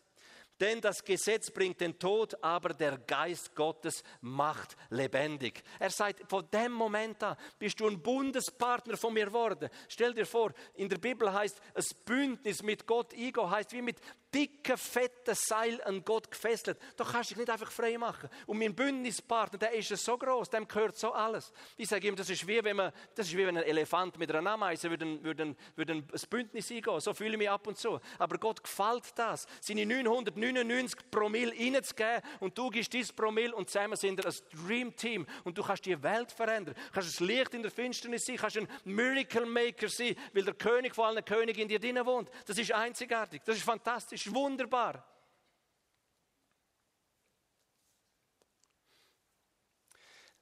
[0.60, 5.64] Denn das Gesetz bringt den Tod, aber der Geist Gottes macht lebendig.
[5.80, 9.70] Er sagt, von dem Moment an bist du ein Bundespartner von mir geworden.
[9.88, 14.00] Stell dir vor, in der Bibel heißt, ein Bündnis mit Gott eingehen, heißt wie mit
[14.38, 16.78] dicke, fette Seil an Gott gefesselt.
[16.96, 18.30] Da kannst du dich nicht einfach frei machen.
[18.46, 21.52] Und mein Bündnispartner, der ist so groß, dem gehört so alles.
[21.76, 24.32] Ich sage ihm, das ist wie wenn man, das ist wie wenn ein Elefant mit
[24.32, 27.00] einer Ameise würde, würde, würde ein Bündnis eingehen.
[27.00, 28.00] So fühle ich mich ab und zu.
[28.20, 33.96] Aber Gott gefällt das, seine 999 Promille reinzugeben und du gibst dieses Promille und zusammen
[33.96, 36.76] sind wir ein Dream Team und du kannst die Welt verändern.
[36.76, 40.54] Du kannst ein Licht in der Finsternis sein, kannst ein Miracle Maker sein, weil der
[40.54, 42.30] König vor allen Königen in dir drinnen wohnt.
[42.46, 45.04] Das ist einzigartig, das ist fantastisch wunderbar.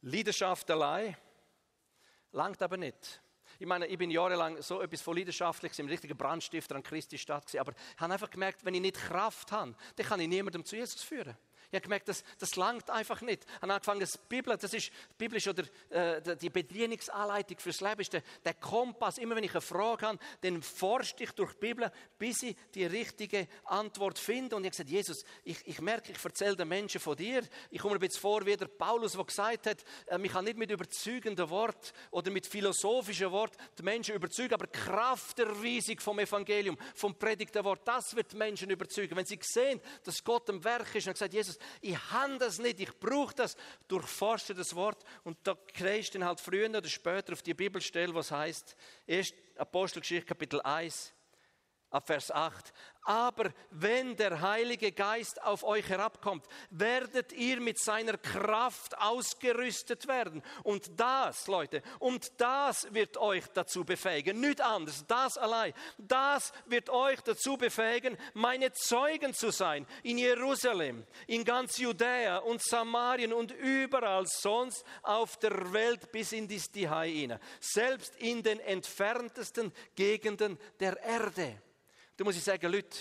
[0.01, 1.17] Leidenschaft allein
[2.31, 3.21] langt aber nicht.
[3.57, 7.55] Ich meine, ich bin jahrelang so etwas von leidenschaftlich, ein richtiger Brandstifter an Christi Stadt
[7.55, 10.75] aber ich habe einfach gemerkt, wenn ich nicht Kraft habe, dann kann ich niemandem zu
[10.75, 11.37] Jesus führen.
[11.75, 13.43] Ich habe gemerkt, das, das langt einfach nicht.
[13.43, 17.99] Ich habe angefangen, das Bibel, das ist, die ist oder äh, die Bedienungsanleitung fürs Leben,
[17.99, 19.17] ist der, der, Kompass.
[19.17, 22.85] Immer wenn ich eine Frage habe, dann forsche ich durch die Bibel, bis ich die
[22.85, 24.55] richtige Antwort finde.
[24.55, 27.43] Und ich habe gesagt, Jesus, ich, ich merke, ich erzähle den Menschen von dir.
[27.69, 30.45] Ich komme mir ein bisschen vor, wie der Paulus, der gesagt hat, äh, ich kann
[30.45, 35.49] nicht mit überzeugenden Wort oder mit philosophischen Wort die Menschen überzeugen, aber die Kraft der
[35.61, 39.17] Weisung vom Evangelium, vom predigten Wort, das wird die Menschen überzeugen.
[39.17, 42.79] Wenn sie sehen, dass Gott im Werk ist und gesagt, Jesus, ich habe das nicht,
[42.79, 43.55] ich brauche das.
[43.87, 48.13] Durchforsche das Wort und da kriegst du dann halt früher oder später auf die Bibelstelle,
[48.13, 48.75] was heißt,
[49.05, 51.13] erst Apostelgeschichte Kapitel 1,
[51.89, 52.73] ab Vers 8.
[53.05, 60.41] Aber wenn der Heilige Geist auf euch herabkommt, werdet ihr mit seiner Kraft ausgerüstet werden.
[60.63, 66.89] Und das, Leute, und das wird euch dazu befähigen, nicht anders, das allein, das wird
[66.89, 73.51] euch dazu befähigen, meine Zeugen zu sein in Jerusalem, in ganz Judäa und Samarien und
[73.51, 77.05] überall sonst auf der Welt bis in die Stihai
[77.59, 81.61] selbst in den entferntesten Gegenden der Erde.
[82.17, 82.97] Da muss ich sagen, Leute,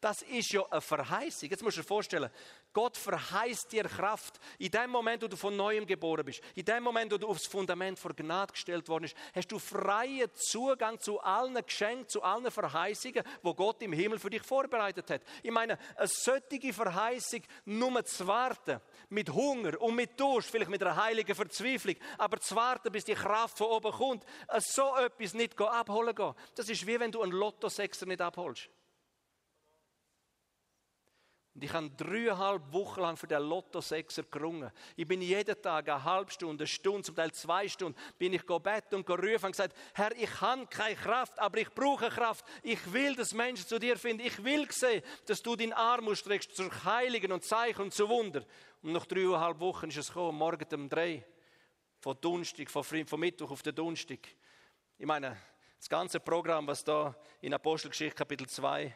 [0.00, 1.50] das ist ja eine Verheißung.
[1.50, 2.30] Jetzt musst du dir vorstellen,
[2.78, 4.38] Gott verheißt dir Kraft.
[4.56, 7.48] In dem Moment, wo du von Neuem geboren bist, in dem Moment, wo du aufs
[7.48, 12.48] Fundament vor Gnade gestellt worden bist, hast du freien Zugang zu allen Geschenken, zu allen
[12.52, 15.22] Verheißungen, wo Gott im Himmel für dich vorbereitet hat.
[15.42, 20.80] Ich meine, eine solche Verheißung nur zu warten, mit Hunger und mit Durst, vielleicht mit
[20.80, 24.24] einer heiligen Verzweiflung, aber zu warten, bis die Kraft von oben kommt,
[24.58, 26.34] so etwas nicht abholen gehen.
[26.54, 28.70] Das ist wie wenn du einen Lottosechser nicht abholst.
[31.58, 34.70] Und ich habe dreieinhalb Wochen lang für den Lotto-Sechser gerungen.
[34.94, 38.46] Ich bin jeden Tag eine halbe Stunde, eine Stunde, zum Teil zwei Stunden, bin ich
[38.46, 42.44] gebeten und gerufen und gesagt, Herr, ich habe keine Kraft, aber ich brauche Kraft.
[42.62, 44.24] Ich will, dass Menschen zu dir finden.
[44.24, 48.44] Ich will sehen, dass du deinen Arm ausstreckst zur Heiligen und Zeichen und zu Wunder.
[48.80, 51.26] Und nach dreieinhalb Wochen ist es gekommen, morgen um drei.
[51.98, 54.20] Von Donnerstag, von, von Mittwoch auf den Donnerstag.
[54.96, 55.36] Ich meine,
[55.76, 58.94] das ganze Programm, was da in Apostelgeschichte Kapitel 2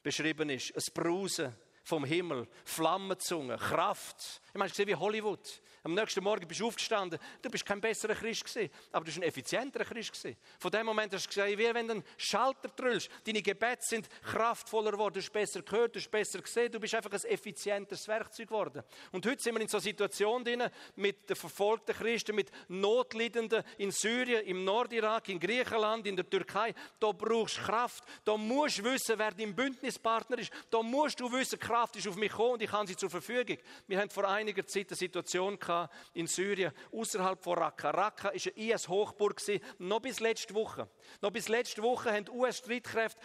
[0.00, 1.56] beschrieben ist, ein Brausen,
[1.88, 4.42] vom Himmel, Flammenzunge, Kraft.
[4.48, 5.62] Ich meine, ich sehe wie Hollywood.
[5.82, 7.18] Am nächsten Morgen bist du aufgestanden.
[7.40, 10.36] Du bist kein besserer Christ gewesen, aber du bist ein effizienterer Christ gewesen.
[10.58, 13.08] Von dem Moment hast du gesagt, wie wenn du einen Schalter drüllst.
[13.24, 15.14] Deine Gebete sind kraftvoller geworden.
[15.14, 16.72] Du hast besser gehört, du hast besser gesehen.
[16.72, 18.82] Du bist einfach ein effizienteres Werkzeug geworden.
[19.12, 20.64] Und heute sind wir in so einer Situation drin,
[20.96, 26.74] mit den verfolgten Christen, mit Notleidenden in Syrien, im Nordirak, in Griechenland, in der Türkei.
[26.98, 28.04] Da brauchst du Kraft.
[28.24, 30.50] Da musst du wissen, wer dein Bündnispartner ist.
[30.70, 33.58] Da musst du wissen, Kraft ist auf mich gekommen und ich habe sie zur Verfügung.
[33.86, 35.67] Wir haben vor einiger Zeit eine Situation gehabt,
[36.14, 37.90] in Syrien, außerhalb von Raqqa.
[37.90, 39.40] Raqqa war eine IS-Hochburg,
[39.78, 40.88] noch bis letzte Woche.
[41.20, 43.20] Noch bis letzte Woche haben US-Streitkräfte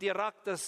[0.00, 0.12] die,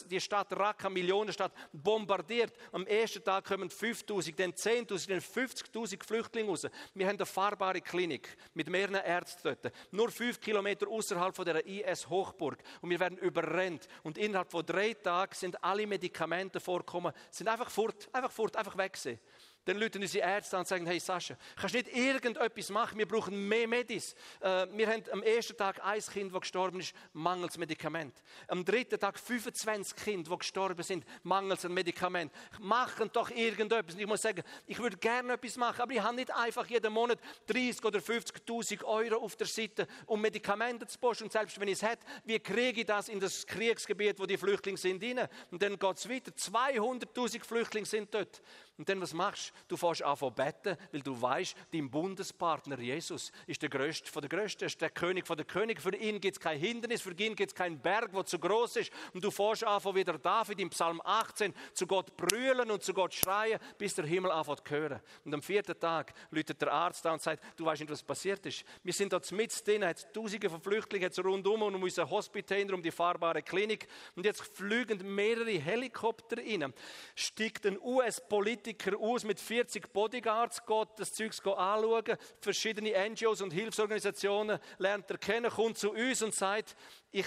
[0.08, 2.52] die Stadt Raqqa, Millionenstadt, bombardiert.
[2.72, 6.66] Am ersten Tag kommen 5000, dann 10.000, dann 50.000 Flüchtlinge raus.
[6.94, 9.72] Wir haben eine fahrbare Klinik mit mehreren Ärzten dort.
[9.90, 12.62] Nur fünf Kilometer außerhalb von der IS-Hochburg.
[12.80, 13.88] Und wir werden überrennt.
[14.02, 18.76] Und innerhalb von drei Tagen sind alle Medikamente vorgekommen, sind einfach fort, einfach fort, einfach
[18.76, 19.18] weg gewesen.
[19.66, 22.98] Dann rufen unsere Ärzte an und sagen, hey Sascha, kannst du nicht irgendetwas machen?
[22.98, 24.14] Wir brauchen mehr Medis.
[24.40, 28.14] Äh, wir haben am ersten Tag ein Kind, das gestorben ist, mangels Medikament.
[28.46, 32.32] Am dritten Tag 25 Kinder, die gestorben sind, mangels Medikament.
[32.60, 33.94] Machen doch irgendetwas.
[33.94, 36.92] Und ich muss sagen, ich würde gerne etwas machen, aber ich habe nicht einfach jeden
[36.92, 41.24] Monat 30 oder 50.000 Euro auf der Seite, um Medikamente zu posten.
[41.24, 44.36] Und selbst wenn ich es hätte, wie kriege ich das in das Kriegsgebiet, wo die
[44.36, 45.28] Flüchtlinge sind, rein?
[45.50, 46.30] Und dann geht es weiter.
[46.30, 48.40] 200.000 Flüchtlinge sind dort.
[48.78, 49.76] Und dann was machst du?
[49.76, 54.20] Du fährst an zu beten, weil du weißt, dein Bundespartner Jesus ist der Größte von
[54.20, 55.80] der Größten, ist der König von der König.
[55.80, 58.76] Für ihn gibt es kein Hindernis, für ihn gibt es keinen Berg, der zu groß
[58.76, 58.92] ist.
[59.14, 62.92] Und du fährst an wie der David im Psalm 18 zu Gott brüllen und zu
[62.92, 65.00] Gott schreien, bis der Himmel anfängt zu hören.
[65.24, 68.44] Und am vierten Tag läutet der Arzt da und sagt, du weißt nicht, was passiert
[68.44, 68.64] ist.
[68.82, 72.82] Wir sind dort mit drin, hat Tausende von Flüchtlingen rundum und um unser Hospital, um
[72.82, 73.88] die fahrbare Klinik.
[74.14, 76.74] Und jetzt fliegen mehrere Helikopter rein.
[77.14, 83.52] Steigt ein US-Politiker Politiker aus mit 40 Bodyguards, geht das Zeugs anschauen, verschiedene NGOs und
[83.52, 86.74] Hilfsorganisationen lernt er kennen, kommt zu uns und sagt,
[87.12, 87.26] ich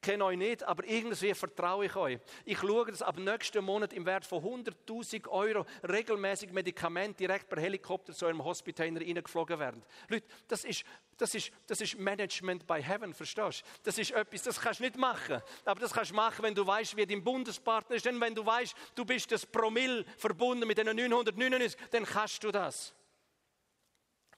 [0.00, 2.18] kenne euch nicht, aber irgendwie vertraue ich euch.
[2.44, 7.60] Ich schaue, dass ab nächsten Monat im Wert von 100.000 Euro regelmäßig Medikamente direkt per
[7.60, 9.82] Helikopter zu eurem Hospital reingeflogen werden.
[10.08, 10.84] Leute, das ist,
[11.16, 13.80] das ist, das ist Management by Heaven, verstehst du?
[13.84, 15.42] Das ist etwas, das kannst du nicht machen.
[15.64, 18.04] Aber das kannst du machen, wenn du weißt, wie dein Bundespartner ist.
[18.04, 22.50] Denn wenn du weißt, du bist das Promille verbunden mit den 999, dann kannst du
[22.50, 22.94] das.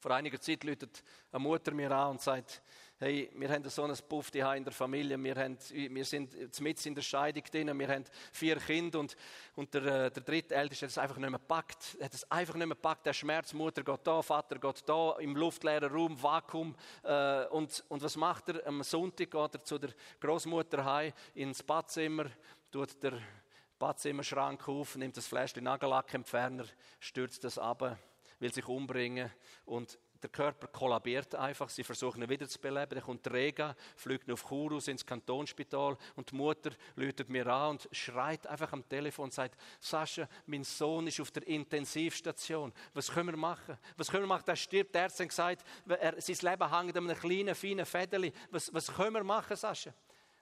[0.01, 2.62] Vor einiger Zeit läutet eine Mutter mir an und sagt,
[3.00, 6.94] hey, wir haben so einen Puff in der Familie, wir, haben, wir sind mit in
[6.94, 9.16] der Scheidung drin, wir haben vier Kinder und,
[9.56, 12.54] und der, äh, der dritte Älteste hat es einfach nicht mehr gepackt, hat es einfach
[12.56, 16.76] nicht mehr gepackt, der Schmerz, Mutter geht da, Vater geht da, im luftleeren Raum, Vakuum.
[17.02, 18.66] Äh, und, und was macht er?
[18.66, 22.26] Am Sonntag geht er zu der Großmutter heim ins Badzimmer,
[22.70, 23.14] tut der
[23.78, 26.66] Badzimmerschrank auf, nimmt das Fläschchen Nagellackentferner,
[26.98, 27.96] stürzt das ab,
[28.40, 29.30] will sich umbringen
[29.64, 32.94] und der Körper kollabiert einfach, sie versuchen ihn wieder zu beleben.
[32.94, 37.88] Dann kommt Rega, fliegt auf Churus ins Kantonsspital und die Mutter läutet mir an und
[37.92, 42.72] schreit einfach am Telefon und sagt, Sascha, mein Sohn ist auf der Intensivstation.
[42.94, 43.78] Was können wir machen?
[43.96, 44.44] Was können wir machen?
[44.46, 44.94] Der stirbt.
[44.94, 48.33] Der hat gesagt, er, sein Leben hängt an einem kleinen, feinen Fädeli.
[48.50, 49.92] Was, was können wir machen, Sascha?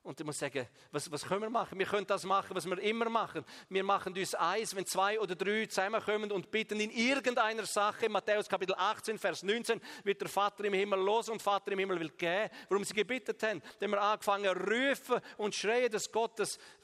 [0.08, 1.78] Und ich muss sagen, was, was können wir machen?
[1.78, 3.44] Wir können das machen, was wir immer machen.
[3.68, 8.48] Wir machen uns eins, wenn zwei oder drei zusammenkommen und bitten in irgendeiner Sache, Matthäus
[8.48, 12.08] Kapitel 18, Vers 19, wird der Vater im Himmel los und Vater im Himmel will
[12.08, 12.48] gehen.
[12.70, 13.60] Warum sie gebittet haben?
[13.82, 16.40] Denn wir angefangen rufen und schreien, dass Gott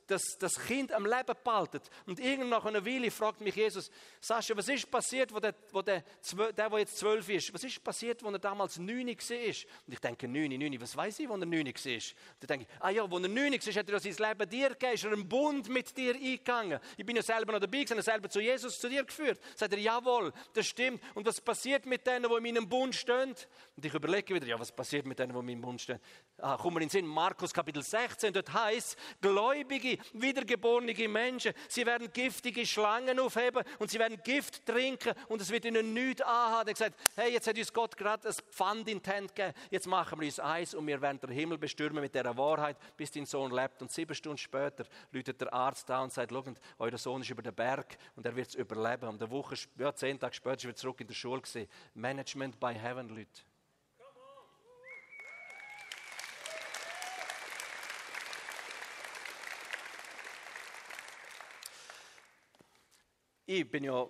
[0.07, 1.81] das das, Kind am Leben behalten.
[2.07, 3.90] Und irgendwann nach einer Weile fragt mich Jesus,
[4.21, 7.83] Sascha, was ist passiert, wo der, wo der, der, der jetzt zwölf ist, was ist
[7.83, 9.14] passiert, wo er damals neun war?
[9.87, 11.67] Und ich denke, neun, neun, was weiß ich, wo er neun war?
[11.67, 14.69] Und dann denke ich, ah ja, wo er neun war, hat er sein Leben dir
[14.71, 16.81] gegeben, ist er einen Bund mit dir eingegangen.
[16.97, 19.40] Ich bin ja selber noch dabei gewesen, er selber zu Jesus, zu dir geführt.
[19.57, 21.03] Sagt er, jawohl, das stimmt.
[21.14, 23.35] Und was passiert mit denen, die in meinem Bund stehen?
[23.77, 25.99] Und ich überlege wieder, ja, was passiert mit denen, die in meinem Bund stehen?
[26.38, 31.52] Ah, kommen wir in den Sinn, Markus Kapitel 16, dort heißt, Gläubige wiedergeborene Menschen.
[31.68, 36.22] Sie werden giftige Schlangen aufheben und sie werden Gift trinken und es wird ihnen nichts
[36.22, 36.54] anhaben.
[36.54, 39.54] Er hat gesagt, hey, jetzt hat uns Gott gerade ein Pfand in die Hand gegeben.
[39.70, 43.11] Jetzt machen wir uns eins und wir werden den Himmel bestürmen mit dieser Wahrheit, bis
[43.11, 43.83] dein Sohn lebt.
[43.83, 47.42] Und sieben Stunden später läutet der Arzt da und sagt, schaut, euer Sohn ist über
[47.42, 49.09] den Berg und er wird es überleben.
[49.09, 51.68] Und eine Woche, ja, zehn Tage später ist er zurück in der Schule gewesen.
[51.94, 53.54] Management by Heaven, Leute.
[63.46, 64.07] Ich bin ja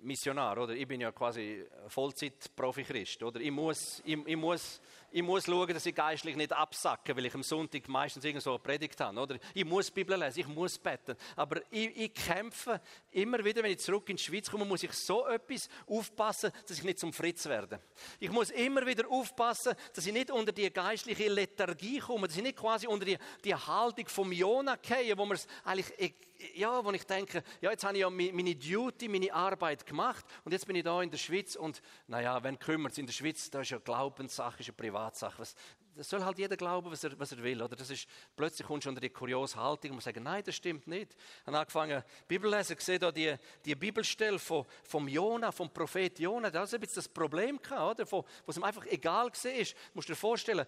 [0.00, 0.74] Missionar, oder?
[0.74, 3.40] Ich bin ja quasi Vollzeit-Profi-Christ, oder?
[3.40, 7.34] Ich muss, ich, ich, muss, ich muss schauen, dass ich geistlich nicht absacke, weil ich
[7.34, 9.38] am Sonntag meistens irgend so eine Predigt habe, oder?
[9.54, 11.16] Ich muss Bibel lesen, ich muss beten.
[11.36, 14.92] Aber ich, ich kämpfe immer wieder, wenn ich zurück in die Schweiz komme, muss ich
[14.92, 17.80] so etwas aufpassen, dass ich nicht zum Fritz werde.
[18.20, 22.42] Ich muss immer wieder aufpassen, dass ich nicht unter die geistliche Lethargie komme, dass ich
[22.42, 26.14] nicht quasi unter die, die Haltung vom Jonah gehe, wo man es eigentlich
[26.54, 30.52] ja, wo ich denke, ja, jetzt habe ich ja meine Duty, meine Arbeit gemacht und
[30.52, 33.50] jetzt bin ich da in der Schweiz und naja, wenn kümmert es in der Schweiz,
[33.50, 35.38] da ist ja Glaubenssache, ist eine Privatsache.
[35.38, 35.54] Was,
[35.96, 37.60] das soll halt jeder glauben, was er, was er will.
[37.60, 38.06] Oder das ist,
[38.36, 41.12] plötzlich du unter die kuriose Haltung und muss sagen, nein, das stimmt nicht.
[41.12, 43.34] Ich habe angefangen, Bibellesen, gesehen da die,
[43.64, 48.00] die Bibelstelle von, vom Jona, vom Prophet Jona, da hat ein bisschen das Problem gehabt,
[48.00, 48.12] oder?
[48.12, 49.32] Wo, wo es ihm einfach egal war.
[49.32, 50.66] Du musst dir vorstellen,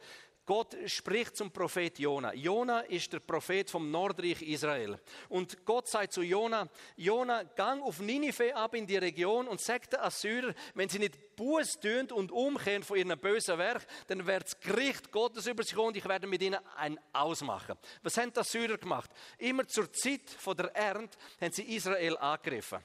[0.50, 2.34] Gott spricht zum Prophet Jona.
[2.34, 4.98] Jona ist der Prophet vom Nordreich Israel.
[5.28, 9.92] Und Gott sagt zu Jona, Jona, gang auf Ninive ab in die Region und sagt
[9.92, 14.42] den Assyrer, wenn sie nicht Buß tun und umkehren von ihrem bösen Werk, dann wird
[14.42, 17.78] das Gericht Gottes über sich kommen und ich werde mit ihnen ein Ausmachen.
[18.02, 19.08] Was haben die Assyrer gemacht?
[19.38, 22.80] Immer zur Zeit der Ernte haben sie Israel angegriffen.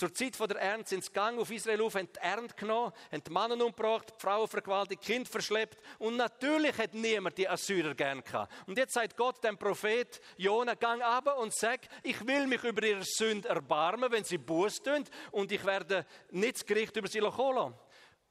[0.00, 3.22] Zur Zeit der Ernte sind sie gegangen auf Israel auf, haben die Ernte genommen, haben
[3.22, 5.76] die Männer umgebracht, die Frauen vergewaltigt, Kind verschleppt.
[5.98, 8.50] Und natürlich hat niemand die Assyrer gern gehabt.
[8.66, 12.82] Und jetzt sagt Gott dem Prophet Jona, gang aber und sag, ich will mich über
[12.82, 17.18] ihre Sünde erbarmen, wenn sie Buß tun, und ich werde nicht das Gericht über sie
[17.18, 17.74] lassen.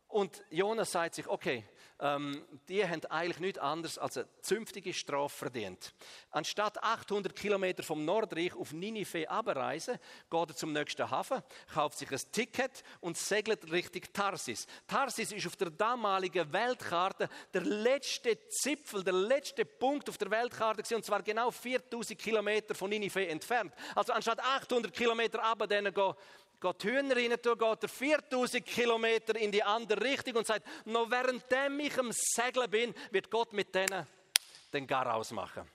[0.08, 1.66] Und Jonas sagt sich, okay,
[2.00, 5.94] ähm, die haben eigentlich nichts anderes als eine zünftige Strafe verdient.
[6.32, 9.98] Anstatt 800 Kilometer vom Nordreich auf Ninive abreisen,
[10.30, 11.42] geht er zum nächsten Hafen,
[11.74, 14.66] kauft sich ein Ticket und segelt Richtung Tarsis.
[14.88, 20.82] Tarsis ist auf der damaligen Weltkarte der letzte Zipfel, der letzte Punkt auf der Weltkarte
[20.82, 23.74] gewesen, und zwar genau 4000 Kilometer von Ninive entfernt.
[23.96, 26.16] Also anstatt 800 Kilometer runter,
[26.60, 31.80] geht Hühner rein, geht er 4000 Kilometer in die andere Richtung und sagt, noch währenddem
[31.80, 34.06] ich am Segeln bin, wird Gott mit denen
[34.74, 35.70] den Garaus machen.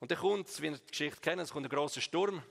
[0.00, 2.42] Und dann kommt, wie ihr die Geschichte kennt, es kommt ein großer Sturm.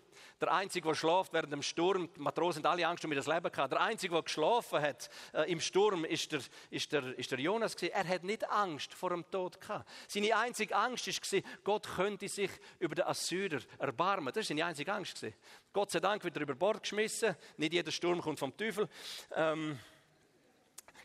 [0.41, 3.51] Der Einzige, der schläft während dem Sturm, die Matrosen haben alle Angst um ihr Leben
[3.51, 3.71] gehabt.
[3.71, 7.75] Der Einzige, der geschlafen hat äh, im Sturm, ist der, ist, der, ist der Jonas
[7.75, 7.93] gewesen.
[7.93, 9.87] Er hat nicht Angst vor dem Tod gehabt.
[10.07, 12.49] Seine einzige Angst war, Gott könnte sich
[12.79, 14.33] über den Assyrer erbarmen.
[14.33, 15.15] Das war seine einzige Angst.
[15.15, 15.35] Gewesen.
[15.73, 17.35] Gott sei Dank wird er über Bord geschmissen.
[17.57, 18.89] Nicht jeder Sturm kommt vom Teufel.
[19.35, 19.77] Ähm,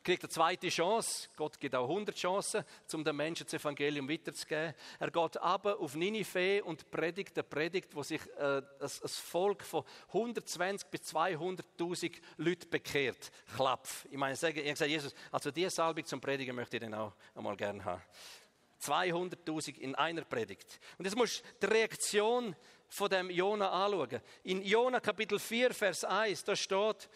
[0.07, 1.29] kriegt eine zweite Chance.
[1.35, 4.73] Gott gibt auch 100 Chancen, um den Menschen das Evangelium weiterzugeben.
[5.01, 9.83] Er geht aber auf Ninive und predigt eine Predigt, wo sich äh, ein, Volk von
[10.13, 13.33] 120 bis 200.000 Leuten bekehrt.
[13.57, 14.07] Klapf.
[14.09, 16.95] Ich meine, ich sage, ich sage Jesus, also diese Salbung zum Predigen möchte ich dann
[16.95, 18.03] auch einmal gerne haben.
[18.81, 20.79] 200.000 in einer Predigt.
[20.99, 22.55] Und jetzt musst du die Reaktion
[22.89, 24.21] von dem Jona anschauen.
[24.45, 27.09] In Jona Kapitel 4, Vers 1, da steht,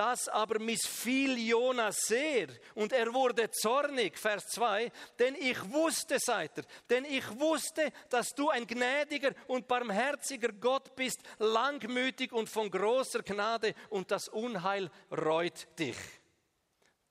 [0.00, 6.56] das aber missfiel Jona sehr und er wurde zornig, Vers 2, denn ich wusste, seid
[6.56, 12.70] er, denn ich wusste, dass du ein gnädiger und barmherziger Gott bist, langmütig und von
[12.70, 15.98] großer Gnade und das Unheil reut dich.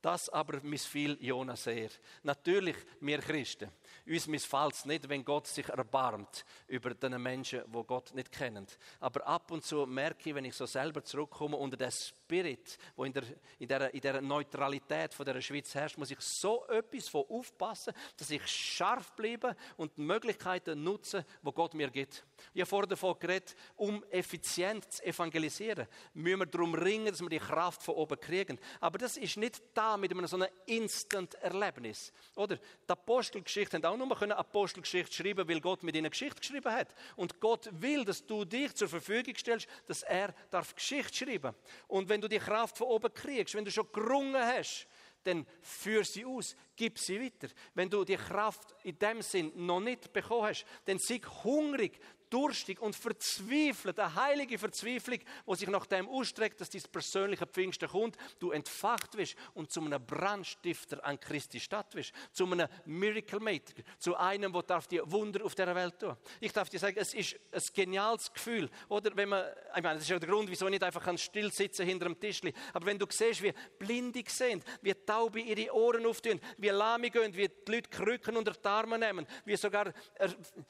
[0.01, 1.89] Das aber missfiel Jona sehr.
[2.23, 3.69] Natürlich, wir Christen.
[4.09, 8.65] Uns missfällt es nicht, wenn Gott sich erbarmt über den Menschen, wo Gott nicht kennen.
[8.99, 13.03] Aber ab und zu merke ich, wenn ich so selber zurückkomme unter den Spirit, wo
[13.05, 13.23] in der,
[13.59, 17.93] in der, in der Neutralität von der Schweiz herrscht, muss ich so etwas von aufpassen,
[18.17, 22.25] dass ich scharf bleibe und die Möglichkeiten nutze, wo Gott mir gibt.
[22.55, 27.29] Ich habe vorher davon geredet, um effizient zu evangelisieren, müssen wir darum ringen, dass wir
[27.29, 28.57] die Kraft von oben kriegen.
[28.79, 32.11] Aber das ist nicht da mit einem so einem Instant-Erlebnis.
[32.35, 32.55] Oder?
[32.57, 36.93] Die Apostelgeschichte haben auch nur eine Apostelgeschichte schreiben, weil Gott mit ihnen Geschichte geschrieben hat.
[37.15, 41.55] Und Gott will, dass du dich zur Verfügung stellst, dass er darf Geschichte schreiben.
[41.87, 44.87] Und wenn wenn du die Kraft von oben kriegst, wenn du schon gerungen hast,
[45.23, 47.47] dann führ sie aus, gib sie weiter.
[47.73, 51.97] Wenn du die Kraft in dem Sinn noch nicht bekommen hast, dann sei hungrig,
[52.29, 57.89] durstig und verzweifelt, eine heilige Verzweiflung, wo sich nach dem ausstreckt, dass dein persönliche Pfingsten
[57.89, 63.39] kommt, du entfacht wirst und zu einem Brandstifter an Christi Stadt wirst, zu einem Miracle
[63.39, 66.15] Maker, zu einem, der darf dir Wunder auf dieser Welt tun.
[66.39, 70.03] Ich darf dir sagen, es ist ein geniales Gefühl, oder wenn man, ich meine, das
[70.03, 72.99] ist ja der Grund, wieso ich nicht einfach still sitzen hinter einem Tischli, aber wenn
[72.99, 77.71] du siehst, wie Blinde sind, wie Taube ihre Ohren auftun, wie Lahme gehen, wie die
[77.71, 79.93] Leute Krücken unter die Arme nehmen, wie sogar,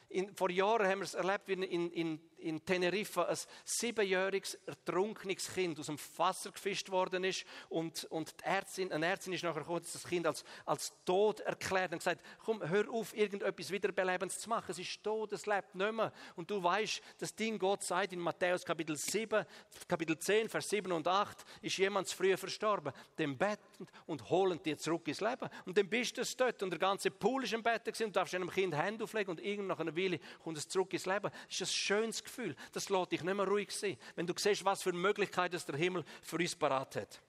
[0.09, 5.53] in, vor Jahren haben wir es erlebt, wie in, in, in Teneriffa ein siebenjähriges ertrunkenes
[5.53, 9.61] Kind aus dem Wasser gefischt worden ist und, und die Ärztin, eine Ärztin ist nachher
[9.61, 14.49] gekommen, das Kind als, als tot erklärt und gesagt, komm, hör auf, irgendetwas Wiederbelebendes zu
[14.49, 14.71] machen.
[14.71, 16.11] Es ist tot, es lebt nicht mehr.
[16.35, 19.45] Und du weißt, das Ding Gott sagt in Matthäus Kapitel 7,
[19.87, 22.93] Kapitel 10, Vers 7 und 8, ist jemand zu früh verstorben.
[23.17, 25.49] Dem betten und holen dir zurück ins Leben.
[25.65, 28.35] Und dann bist du dort und der ganze Pool ist im Bett und du darfst
[28.35, 31.31] einem Kind Hände auflegen und irgendwann nach einer Weile kommt es zurück ins Leben.
[31.47, 32.55] Das ist ein schönes Gefühl.
[32.71, 33.97] Das lässt dich nicht mehr ruhig sein.
[34.15, 37.21] Wenn du siehst, was für Möglichkeiten der Himmel für uns parat hat.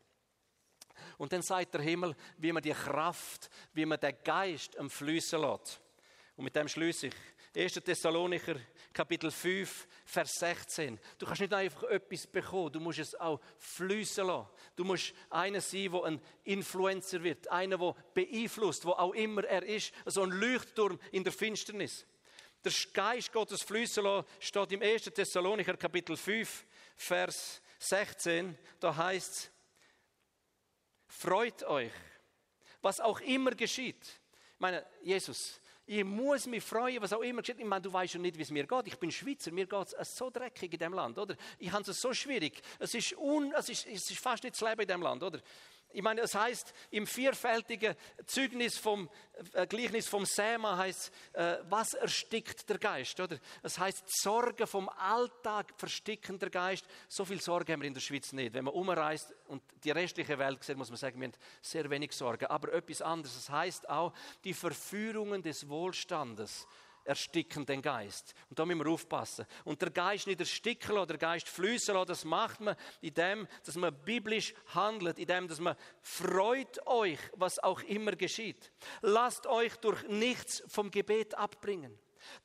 [1.18, 5.40] Und dann sagt der Himmel, wie man die Kraft, wie man den Geist am Flüssen
[5.40, 5.80] lässt.
[6.36, 7.14] Und mit dem schließe ich.
[7.54, 7.74] 1.
[7.74, 8.56] Thessalonicher,
[8.92, 11.01] Kapitel 5, Vers 16.
[11.18, 14.48] Du kannst nicht einfach etwas bekommen, du musst es auch fließen lassen.
[14.76, 19.64] Du musst einer sein, der ein Influencer wird, einer, der beeinflusst, wo auch immer er
[19.64, 22.07] ist, so ein Leuchtturm in der Finsternis.
[22.62, 25.04] Der Geist Gottes fließen lassen steht im 1.
[25.04, 28.56] Thessalonicher, Kapitel 5, Vers 16.
[28.78, 29.50] Da heißt es,
[31.08, 31.92] freut euch,
[32.82, 34.04] was auch immer geschieht.
[34.54, 37.58] Ich meine, Jesus, ich muss mich freuen, was auch immer geschieht.
[37.58, 38.86] Ich meine, du weißt ja nicht, wie es mir geht.
[38.86, 41.34] Ich bin Schweizer, mir geht es so dreckig in diesem Land, oder?
[41.58, 42.61] Ich habe es so schwierig.
[42.78, 45.40] Es ist, un, es, ist, es ist fast nicht zu leben in diesem Land, oder?
[45.93, 47.95] Ich meine, es heißt im vierfältigen
[48.26, 49.09] Zeugnis vom
[49.55, 53.38] äh, Gleichnis vom Säma heißt, äh, was erstickt der Geist, oder?
[53.62, 56.86] Es heißt Sorge vom Alltag versticken der Geist.
[57.09, 58.53] So viel Sorge haben wir in der Schweiz nicht.
[58.55, 62.12] Wenn man umreist und die restliche Welt sieht, muss man sagen, wir haben sehr wenig
[62.12, 62.51] Sorge.
[62.51, 63.36] Aber etwas anderes.
[63.36, 64.12] Es heißt auch
[64.45, 66.66] die Verführungen des Wohlstandes
[67.05, 68.34] ersticken den Geist.
[68.48, 69.46] Und da müssen wir aufpassen.
[69.64, 73.76] Und der Geist nicht ersticken lassen, der Geist fließen lassen, das macht man, indem, dass
[73.76, 78.72] man biblisch handelt, indem, dass man freut euch, was auch immer geschieht.
[79.01, 81.98] Lasst euch durch nichts vom Gebet abbringen.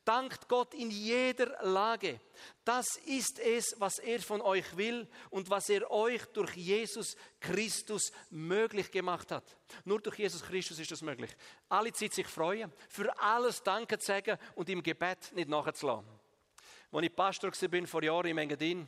[0.04, 2.20] Dankt Gott in jeder Lage.
[2.64, 8.12] Das ist es, was er von euch will und was er euch durch Jesus Christus
[8.30, 9.58] möglich gemacht hat.
[9.84, 11.32] Nur durch Jesus Christus ist das möglich.
[11.70, 16.10] Alle Zeit sich freuen, für alles Danke zu sagen und im Gebet nicht nachzulassen.
[16.92, 18.88] Als ich Pastor war vor Jahren im Engadin,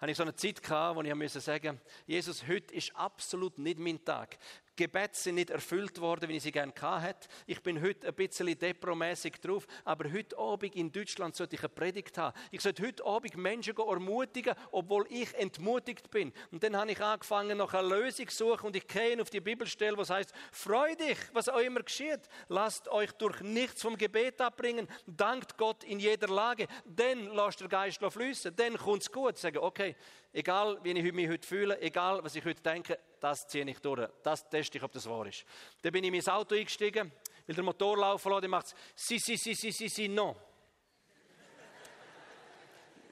[0.00, 4.04] hatte ich so eine Zeit wo ich sagen musste, Jesus, heute ist absolut nicht mein
[4.04, 4.38] Tag.
[4.82, 7.28] Gebete sind nicht erfüllt worden, wie ich sie gerne hatte.
[7.46, 11.68] Ich bin heute ein bisschen depromäßig drauf, aber heute Abend in Deutschland sollte ich eine
[11.68, 12.36] Predigt haben.
[12.50, 16.32] Ich sollte heute Abend Menschen ermutigen, obwohl ich entmutigt bin.
[16.50, 19.40] Und dann habe ich angefangen, nach einer Lösung zu suchen und ich gehe auf die
[19.40, 22.22] Bibelstelle, was heißt: Freu dich, was auch immer geschieht.
[22.48, 24.88] Lasst euch durch nichts vom Gebet abbringen.
[25.06, 26.66] Dankt Gott in jeder Lage.
[26.84, 28.56] Dann lasst der Geist fließen.
[28.56, 29.38] Dann kommt es gut.
[29.38, 29.94] Sagen, okay,
[30.32, 34.08] egal wie ich mich heute fühle, egal was ich heute denke, das ziehe ich durch.
[34.22, 35.44] Das teste ich, ob das wahr ist.
[35.80, 37.12] Dann bin ich in mein Auto eingestiegen,
[37.46, 40.36] will der Motor laufen dann macht es si, si, si, si, si, si, no.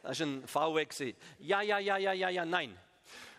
[0.02, 1.14] Das war ein VW.
[1.38, 2.76] Ja, ja, ja, ja, ja, ja, nein.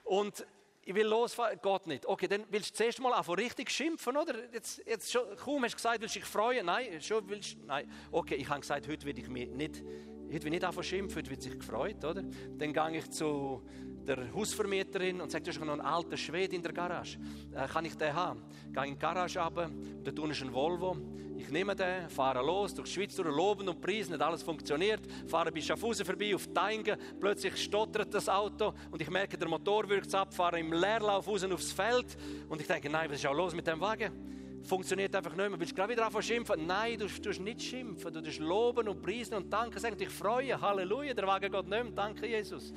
[0.06, 0.46] Und
[0.84, 2.06] ich will losfahren, geht nicht.
[2.06, 4.34] Okay, dann willst du zuerst mal einfach richtig schimpfen, oder?
[4.54, 6.68] Jetzt, jetzt schon, kaum hast du gesagt, willst du dich freuen?
[6.68, 7.92] Nein, schon willst Nein.
[8.12, 11.18] Okay, ich habe gesagt, heute will ich mich nicht, heute will ich nicht einfach schimpfen,
[11.18, 12.24] heute wird sich gefreut, oder?
[12.24, 13.62] Dann gehe ich zu
[14.08, 17.18] der Hausvermieterin und sagt, du hast noch einen alten Schwede in der Garage.
[17.54, 18.42] Äh, kann ich den haben?
[18.74, 19.70] Gehe in die Garage runter,
[20.04, 20.98] da tun ist ein Volvo.
[21.38, 25.02] Ich nehme den, fahre los, durch die Schweiz durch, loben und preisen, nicht alles funktioniert.
[25.28, 29.90] Fahre bis Schaffhausen vorbei, auf Teinge, plötzlich stottert das Auto und ich merke, der Motor
[29.90, 32.16] wirkt ab, fahre im Leerlauf raus aufs Feld
[32.48, 34.32] und ich denke, nein, was ist auch los mit dem Wagen?
[34.64, 35.60] funktioniert einfach nicht mehr.
[35.60, 36.66] Willst du gerade wieder anfangen schimpfen?
[36.66, 38.14] Nein, du tust nicht schimpfen.
[38.14, 40.60] Du tust loben und preisen und danken, sagen, dich freuen.
[40.60, 41.92] Halleluja, der Wagen geht nicht mehr.
[41.94, 42.74] Danke, Jesus.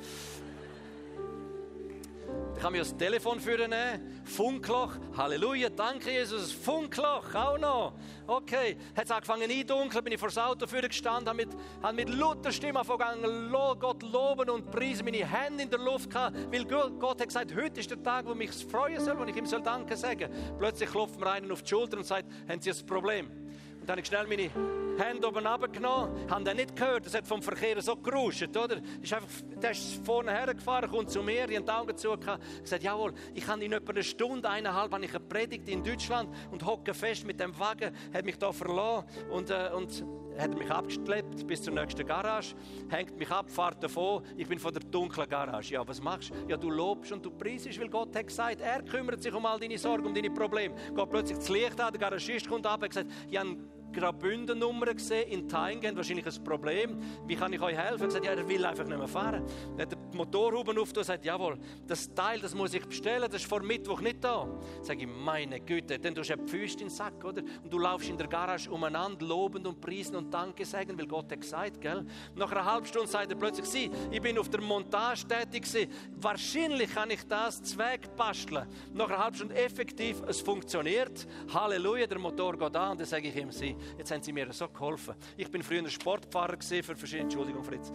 [2.65, 7.93] Kann mir das Telefon für nehmen, Funkloch, Halleluja, danke Jesus, Funkloch, auch noch.
[8.27, 11.51] Okay, hat es angefangen eindunkeln, bin ich vor das Auto für gestanden, habe mit,
[11.83, 16.39] habe mit lauter Stimme angefangen, Gott loben und preisen, meine Hände in der Luft gehabt,
[16.51, 19.45] weil Gott hat gesagt, heute ist der Tag, wo mich freuen soll, wo ich ihm
[19.45, 20.31] soll Danke sagen.
[20.59, 23.44] Plötzlich klopft mir einer auf die Schulter und sagt, haben Sie ein Problem?
[23.85, 24.51] Und dann habe ich schnell meine
[24.97, 28.81] Hände oben runtergenommen, haben den nicht gehört, das hat vom Verkehr so geruscht, oder?
[29.03, 29.29] Ist einfach,
[29.61, 33.47] der ist vorne hergefahren, kommt zu mir, ich habe die Augen zugehört, gesagt, jawohl, ich
[33.47, 37.27] habe in etwa eine Stunde, eineinhalb, habe ich eine Predigt in Deutschland und hocke fest
[37.27, 40.03] mit dem Wagen, hat mich da verloren und, äh, und
[40.39, 42.55] hat mich abgeschleppt bis zur nächsten Garage,
[42.89, 45.75] hängt mich ab, fährt davon, ich bin von der dunklen Garage.
[45.75, 46.35] Ja, was machst du?
[46.49, 49.59] Ja, du lobst und du preisest, weil Gott hat gesagt, er kümmert sich um all
[49.59, 50.75] deine Sorgen, um deine Probleme.
[50.75, 53.57] Geht plötzlich das Licht an, der Garagist kommt ab, hat gesagt, ich habe
[53.95, 56.99] Graubünden Nummer gesehen, in Thaingen, wahrscheinlich ein Problem.
[57.27, 58.03] Wie kann ich euch helfen?
[58.03, 59.45] Er gesagt, ja, er will einfach nicht mehr fahren.
[59.77, 63.43] Dann hat die Motorhuben auf und sagt, jawohl, das Teil, das muss ich bestellen, das
[63.43, 64.47] ist vor Mittwoch nicht da.
[64.83, 67.43] Sage ich, meine Güte, dann tust du die Füße in den Sack, oder?
[67.63, 71.31] Und du laufst in der Garage umeinander, lobend und preisen und Danke sagen, weil Gott
[71.31, 72.05] hat gesagt, gell?
[72.35, 75.91] Nach einer halben Stunde sagt er plötzlich, ich bin auf der Montage tätig gewesen.
[76.17, 78.67] Wahrscheinlich kann ich das Zweig basteln.
[78.93, 81.27] Nach einer halben Stunde effektiv, es funktioniert.
[81.53, 84.53] Halleluja, der Motor geht an und dann sage ich ihm, sie, jetzt haben sie mir
[84.53, 85.15] so geholfen.
[85.37, 87.93] Ich bin früher Sportfahrer für verschiedene, Entschuldigung Fritz.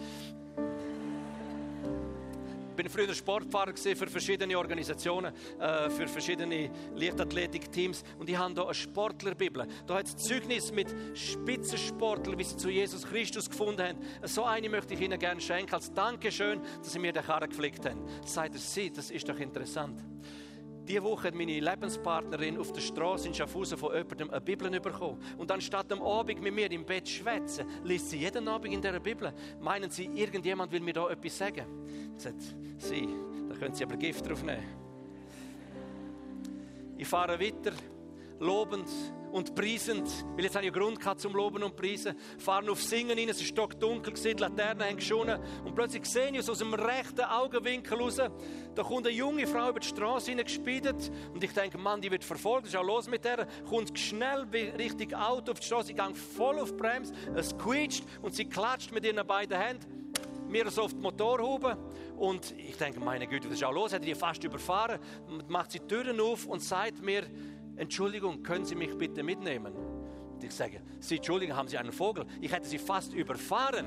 [2.70, 8.64] Ich bin früher Sportfahrer für verschiedene Organisationen, äh, für verschiedene Leichtathletikteams und ich habe hier
[8.64, 9.68] eine Sportlerbibel.
[9.86, 13.98] Da hat es Zeugnis mit Spitzensportlern, wie sie zu Jesus Christus gefunden haben.
[14.24, 17.86] So eine möchte ich Ihnen gerne schenken als Dankeschön, dass Sie mir den Karren geflickt
[17.86, 18.02] haben.
[18.26, 20.02] Seid ihr sie, das ist doch interessant.
[20.90, 25.22] Diese Woche hat meine Lebenspartnerin auf der Straße in Schaffhausen von jemandem eine Bibel bekommen.
[25.38, 28.82] Und anstatt am Abend mit mir im Bett zu schwätzen, liest sie jeden Abend in
[28.82, 29.32] dieser Bibel.
[29.62, 31.64] Meinen Sie, irgendjemand will mir da etwas sagen?
[32.18, 32.42] Sagt
[32.80, 33.08] sie,
[33.48, 34.66] da können Sie aber Gift drauf nehmen.
[36.98, 37.74] Ich fahre weiter,
[38.40, 38.90] lobend
[39.32, 43.18] und preisend, weil jetzt habe ich Grund gehabt zum Loben und Preisen, fahren auf Singen
[43.18, 46.74] rein, es ist stockdunkel gewesen, die Laternen haben geschonen und plötzlich sehe ich aus dem
[46.74, 51.78] rechten Augenwinkel raus, da kommt eine junge Frau über die Straße hineingespiedet und ich denke,
[51.78, 53.48] Mann, die wird verfolgt, ist auch los mit der?
[53.68, 54.46] Kommt schnell
[54.78, 58.46] Richtung Auto auf die Straße, ich gehe voll auf die Bremse, es quietscht und sie
[58.46, 60.00] klatscht mit ihren beiden Händen
[60.50, 61.78] mir so auf die Motorhaube
[62.18, 63.94] und ich denke, meine Güte, was ist auch los?
[63.94, 65.00] Hat die fast überfahren?
[65.48, 67.24] Macht sie die Türen auf und sagt mir,
[67.80, 69.74] Entschuldigung, können Sie mich bitte mitnehmen?
[70.34, 72.26] Und ich sage, Sie, Entschuldigung, haben Sie einen Vogel?
[72.42, 73.86] Ich hätte Sie fast überfahren.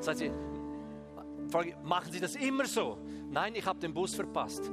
[0.00, 0.30] Sagt sie,
[1.82, 2.98] machen Sie das immer so?
[3.28, 4.70] Nein, ich habe den Bus verpasst.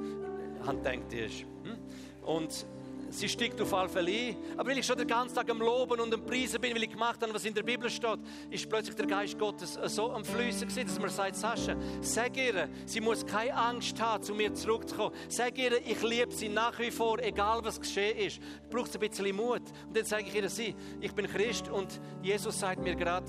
[0.66, 1.48] Han denkt ich.
[1.64, 1.78] Hm?
[2.22, 2.68] Und
[3.10, 4.38] sie steigt auf alle Fälle ein.
[4.58, 6.90] Aber weil ich schon den ganzen Tag am Loben und am Preisen bin, weil ich
[6.90, 10.68] gemacht habe, was in der Bibel steht, ist plötzlich der Geist Gottes so am Flüssen
[10.68, 15.16] gewesen, dass man sagt, Sascha, sag ihr, sie muss keine Angst haben, zu mir zurückzukommen.
[15.30, 18.40] Sag ihr, ich liebe sie nach wie vor, egal was geschehen ist.
[18.70, 19.62] Braucht ein bisschen Mut.
[19.88, 23.28] Und dann sage ich ihr, sie, ich bin Christ und Jesus sagt mir gerade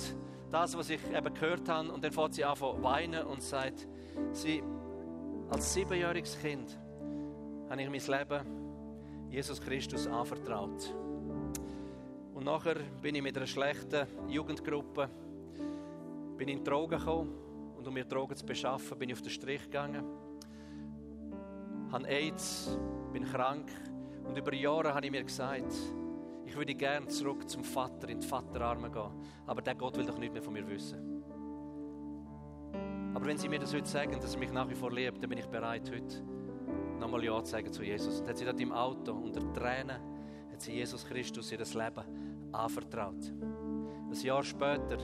[0.50, 1.92] das, was ich eben gehört habe.
[1.92, 3.86] Und dann fährt sie an zu weinen und sagt,
[4.32, 4.62] sie,
[5.50, 6.78] als siebenjähriges Kind
[7.70, 8.67] habe ich mein Leben
[9.30, 10.94] Jesus Christus anvertraut.
[12.34, 15.08] Und nachher bin ich mit einer schlechten Jugendgruppe
[16.38, 17.34] bin in Drogen gekommen
[17.76, 20.04] und um mir Drogen zu beschaffen, bin ich auf den Strich gegangen.
[21.90, 22.78] Habe AIDS,
[23.12, 23.68] bin krank
[24.24, 25.74] und über Jahre habe ich mir gesagt,
[26.46, 29.10] ich würde gerne zurück zum Vater, in die Vaterarme gehen.
[29.46, 31.24] Aber der Gott will doch nicht mehr von mir wissen.
[33.14, 35.28] Aber wenn Sie mir das heute sagen, dass er mich nach wie vor liebt, dann
[35.28, 36.22] bin ich bereit, heute
[36.99, 38.20] nochmal Ja zu sagen zu Jesus.
[38.20, 39.99] Und hat sie dort im Auto unter Tränen
[40.51, 43.32] hat sie Jesus Christus ihr Leben anvertraut.
[44.11, 44.99] Ein Jahr später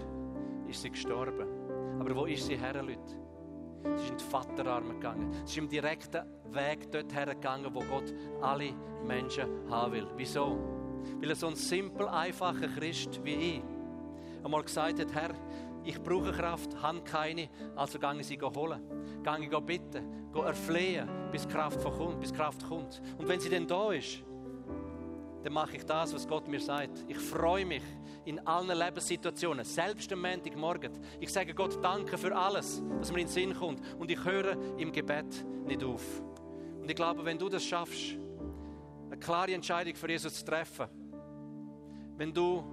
[0.69, 1.47] ist sie gestorben.
[2.01, 3.01] Aber wo ist sie her, Leute?
[3.97, 5.33] Sie ist in die Vaterarme gegangen.
[5.33, 8.73] Sie ist im direkten Weg dort hergegangen, wo Gott alle
[9.07, 10.07] Menschen haben will.
[10.17, 10.59] Wieso?
[11.21, 13.63] Weil er so ein simpel, einfacher Christ wie ich
[14.45, 15.31] einmal gesagt hat, Herr,
[15.85, 18.81] ich brauche Kraft, habe keine, also gehe ich sie holen.
[19.25, 23.01] Gehe ich bitten, gehe erflehen, bis Kraft kommt, bis Kraft kommt.
[23.19, 24.23] Und wenn sie dann da ist,
[25.43, 27.05] dann mache ich das, was Gott mir sagt.
[27.09, 27.83] Ich freue mich
[28.25, 30.93] in allen Lebenssituationen, selbst am Montagmorgen.
[31.21, 33.81] Ich sage Gott Danke für alles, was mir in den Sinn kommt.
[33.99, 36.23] Und ich höre im Gebet nicht auf.
[36.81, 38.17] Und ich glaube, wenn du das schaffst,
[39.07, 40.87] eine klare Entscheidung für Jesus zu treffen,
[42.17, 42.65] wenn du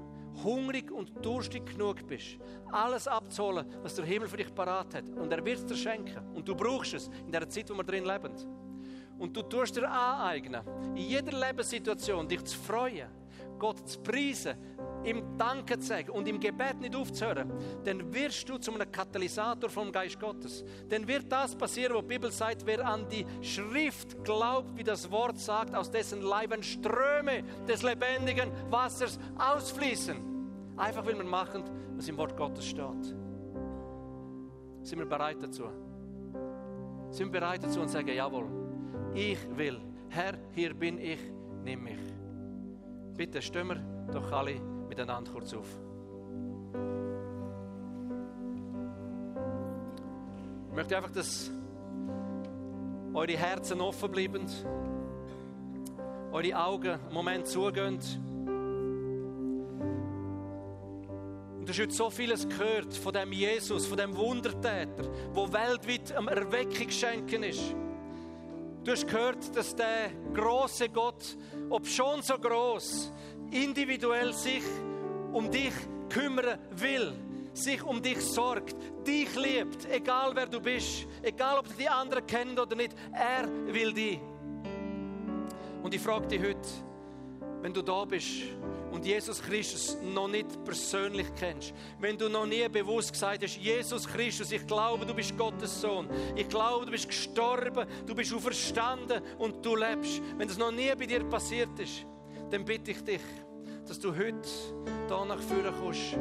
[0.43, 2.37] hungrig und durstig genug bist,
[2.71, 5.09] alles abzuholen, was der Himmel für dich parat hat.
[5.09, 6.19] Und er wird es dir schenken.
[6.33, 8.31] Und du brauchst es in der Zeit, wo wir drin leben.
[9.17, 10.63] Und du tust dir aneignen,
[10.95, 13.07] in jeder Lebenssituation dich zu freuen,
[13.61, 14.55] Gott zu preisen,
[15.05, 17.51] ihm Danke zu sagen und im Gebet nicht aufzuhören,
[17.83, 20.65] dann wirst du zu einem Katalysator vom Geist Gottes.
[20.89, 25.11] Dann wird das passieren, was die Bibel sagt, wer an die Schrift glaubt, wie das
[25.11, 30.17] Wort sagt, aus dessen Leiben Ströme des lebendigen Wassers ausfließen.
[30.77, 31.63] Einfach weil wir machen,
[31.95, 33.15] was im Wort Gottes steht.
[34.81, 35.65] Sind wir bereit dazu?
[37.11, 38.47] Sind wir bereit dazu und sagen, jawohl,
[39.13, 39.79] ich will.
[40.09, 41.19] Herr, hier bin ich,
[41.63, 42.10] nimm mich.
[43.21, 43.75] Bitte stehen wir
[44.11, 44.59] doch alle
[44.89, 45.67] miteinander kurz auf.
[50.67, 51.51] Ich möchte einfach, dass
[53.13, 54.47] eure Herzen offen bleiben,
[56.31, 57.99] eure Augen einen Moment zugehen.
[61.59, 66.11] Und du hast heute so vieles gehört von dem Jesus, von dem Wundertäter, wo weltweit
[66.15, 67.75] am Erweckung schenken ist.
[68.83, 71.37] Du hast gehört, dass der große Gott,
[71.71, 73.11] ob schon so groß,
[73.51, 74.63] individuell sich
[75.31, 75.73] um dich
[76.09, 77.13] kümmern will,
[77.53, 78.75] sich um dich sorgt,
[79.07, 83.93] dich liebt, egal wer du bist, egal ob die anderen kennen oder nicht, er will
[83.93, 84.19] dich.
[85.81, 86.69] Und ich frage dich heute,
[87.61, 88.43] wenn du da bist
[88.91, 94.07] und Jesus Christus noch nicht persönlich kennst, wenn du noch nie bewusst gesagt hast, Jesus
[94.07, 99.21] Christus, ich glaube, du bist Gottes Sohn, ich glaube, du bist gestorben, du bist auferstanden
[99.37, 102.05] und du lebst, wenn das noch nie bei dir passiert ist,
[102.49, 103.21] dann bitte ich dich,
[103.87, 104.47] dass du heute
[105.07, 106.17] hier nach vorne kommst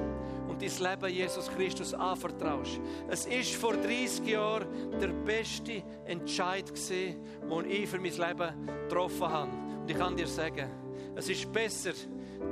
[0.49, 2.81] und dein Leben Jesus Christus anvertraust.
[3.09, 4.67] Es ist vor 30 Jahren
[5.01, 9.51] der beste Entscheid den ich für mein Leben getroffen habe.
[9.81, 10.69] Und ich kann dir sagen,
[11.17, 11.93] es ist besser,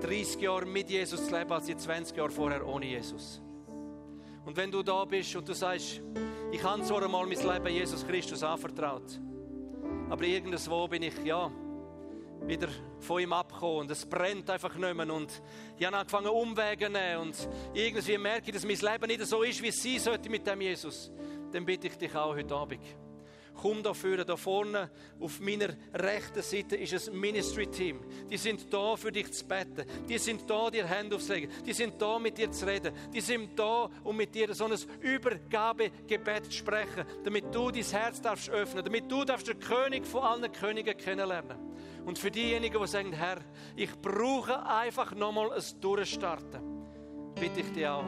[0.00, 3.40] 30 Jahre mit Jesus zu leben, als die 20 Jahre vorher ohne Jesus.
[4.44, 6.00] Und wenn du da bist und du sagst,
[6.50, 9.20] ich habe zwar einmal mein Leben Jesus Christus anvertraut,
[10.08, 11.50] aber irgendwo bin ich, ja,
[12.46, 12.68] wieder
[13.00, 15.42] von ihm abgekommen und es brennt einfach nicht mehr und
[15.76, 19.42] ich habe angefangen Umwege zu nehmen und irgendwie merke ich, dass mein Leben nicht so
[19.42, 21.10] ist, wie es sein sollte mit dem Jesus.
[21.52, 22.80] Dann bitte ich dich auch heute Abend
[23.60, 24.88] Komm da vorne, da vorne
[25.18, 27.98] auf meiner rechten Seite ist ein Ministry-Team.
[28.30, 29.84] Die sind da für dich zu beten.
[30.08, 31.50] Die sind da, dir Hände aufzulegen.
[31.66, 32.94] Die sind da, mit dir zu reden.
[33.12, 38.22] Die sind da, um mit dir so ein Übergabegebet zu sprechen, damit du dein Herz
[38.22, 41.58] darfst öffnen, damit du darfst den König von allen Königen kennenlernen.
[42.06, 43.38] Und für diejenigen, die sagen, Herr,
[43.74, 46.60] ich brauche einfach nochmal ein Durchstarten,
[47.34, 48.04] bitte ich dich auch,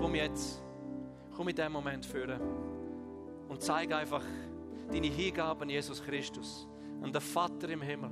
[0.00, 0.62] komm jetzt,
[1.36, 2.40] komm in diesem Moment führen
[3.50, 4.22] und zeig einfach,
[4.92, 6.68] deine Hingabe an Jesus Christus,
[7.02, 8.10] an den Vater im Himmel,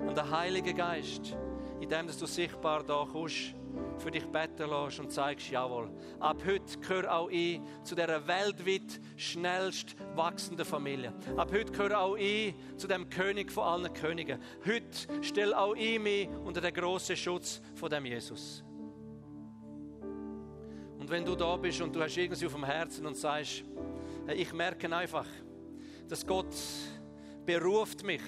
[0.00, 1.36] an den Heiligen Geist,
[1.80, 3.54] indem du sichtbar da kommst,
[3.98, 9.00] für dich beten lässt und zeigst, jawohl, ab heute gehöre auch ich zu dieser weltweit
[9.16, 11.12] schnellst wachsenden Familie.
[11.36, 14.40] Ab heute gehöre auch ich zu dem König von allen Königen.
[14.66, 18.64] Heute stelle auch ich mich unter den grossen Schutz von dem Jesus.
[20.98, 23.64] Und wenn du da bist und du hast irgendwie auf dem Herzen und sagst,
[24.34, 25.26] ich merke einfach,
[26.10, 26.52] dass Gott
[27.46, 28.22] beruft mich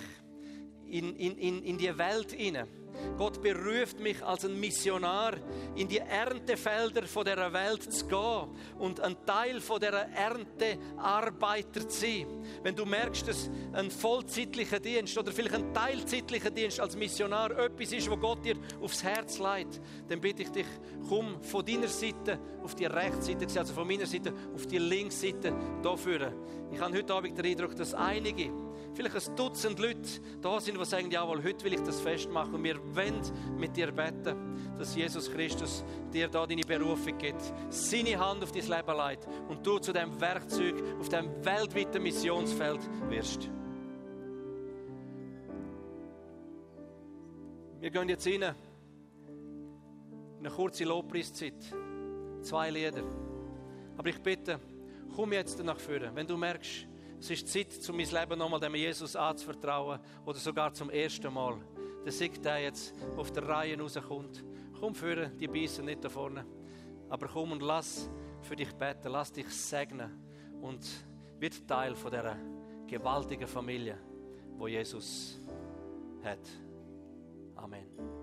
[0.88, 2.68] in, in, in, in die Welt hinein.
[3.16, 5.34] Gott beruft mich als ein Missionar
[5.74, 12.00] in die Erntefelder von der Welt zu gehen und ein Teil von der Erntearbeiter zu
[12.00, 12.26] sein.
[12.62, 17.92] Wenn du merkst, dass ein vollzeitlicher Dienst oder vielleicht ein teilzeitlicher Dienst als Missionar etwas
[17.92, 20.66] ist, wo Gott dir aufs Herz leitet, dann bitte ich dich,
[21.08, 25.54] komm von deiner Seite auf die Rechtsseite, also von meiner Seite auf die Linksseite
[25.96, 26.32] führen.
[26.72, 28.50] Ich habe heute Abend den Eindruck, dass einige,
[28.94, 32.64] vielleicht ein Dutzend Leute da sind, die sagen, jawohl, heute will ich das festmachen und
[32.64, 33.20] wir wollen
[33.58, 34.36] mit dir beten,
[34.78, 39.66] dass Jesus Christus dir da deine Berufung gibt, seine Hand auf dein Leben leitet und
[39.66, 43.48] du zu dem Werkzeug auf dem weltweiten Missionsfeld wirst.
[47.80, 48.42] Wir gehen jetzt rein
[50.38, 51.54] in eine kurze Lobpreiszeit.
[52.42, 53.02] Zwei Lieder.
[53.96, 54.60] Aber ich bitte,
[55.14, 56.14] komm jetzt danach führen.
[56.14, 56.86] Wenn du merkst,
[57.22, 61.56] es ist Zeit, um mein Leben nochmal dem Jesus anzuvertrauen oder sogar zum ersten Mal,
[62.02, 64.44] dann sieht der jetzt auf der Reihe rauskommt.
[64.80, 66.44] Komm führen, die beißen nicht da vorne.
[67.08, 68.10] Aber komm und lass
[68.40, 70.10] für dich beten, lass dich segnen
[70.60, 70.84] und
[71.38, 72.36] wird Teil von dieser
[72.88, 73.98] gewaltigen Familie,
[74.58, 75.38] wo Jesus
[76.24, 76.40] hat.
[77.54, 78.21] Amen.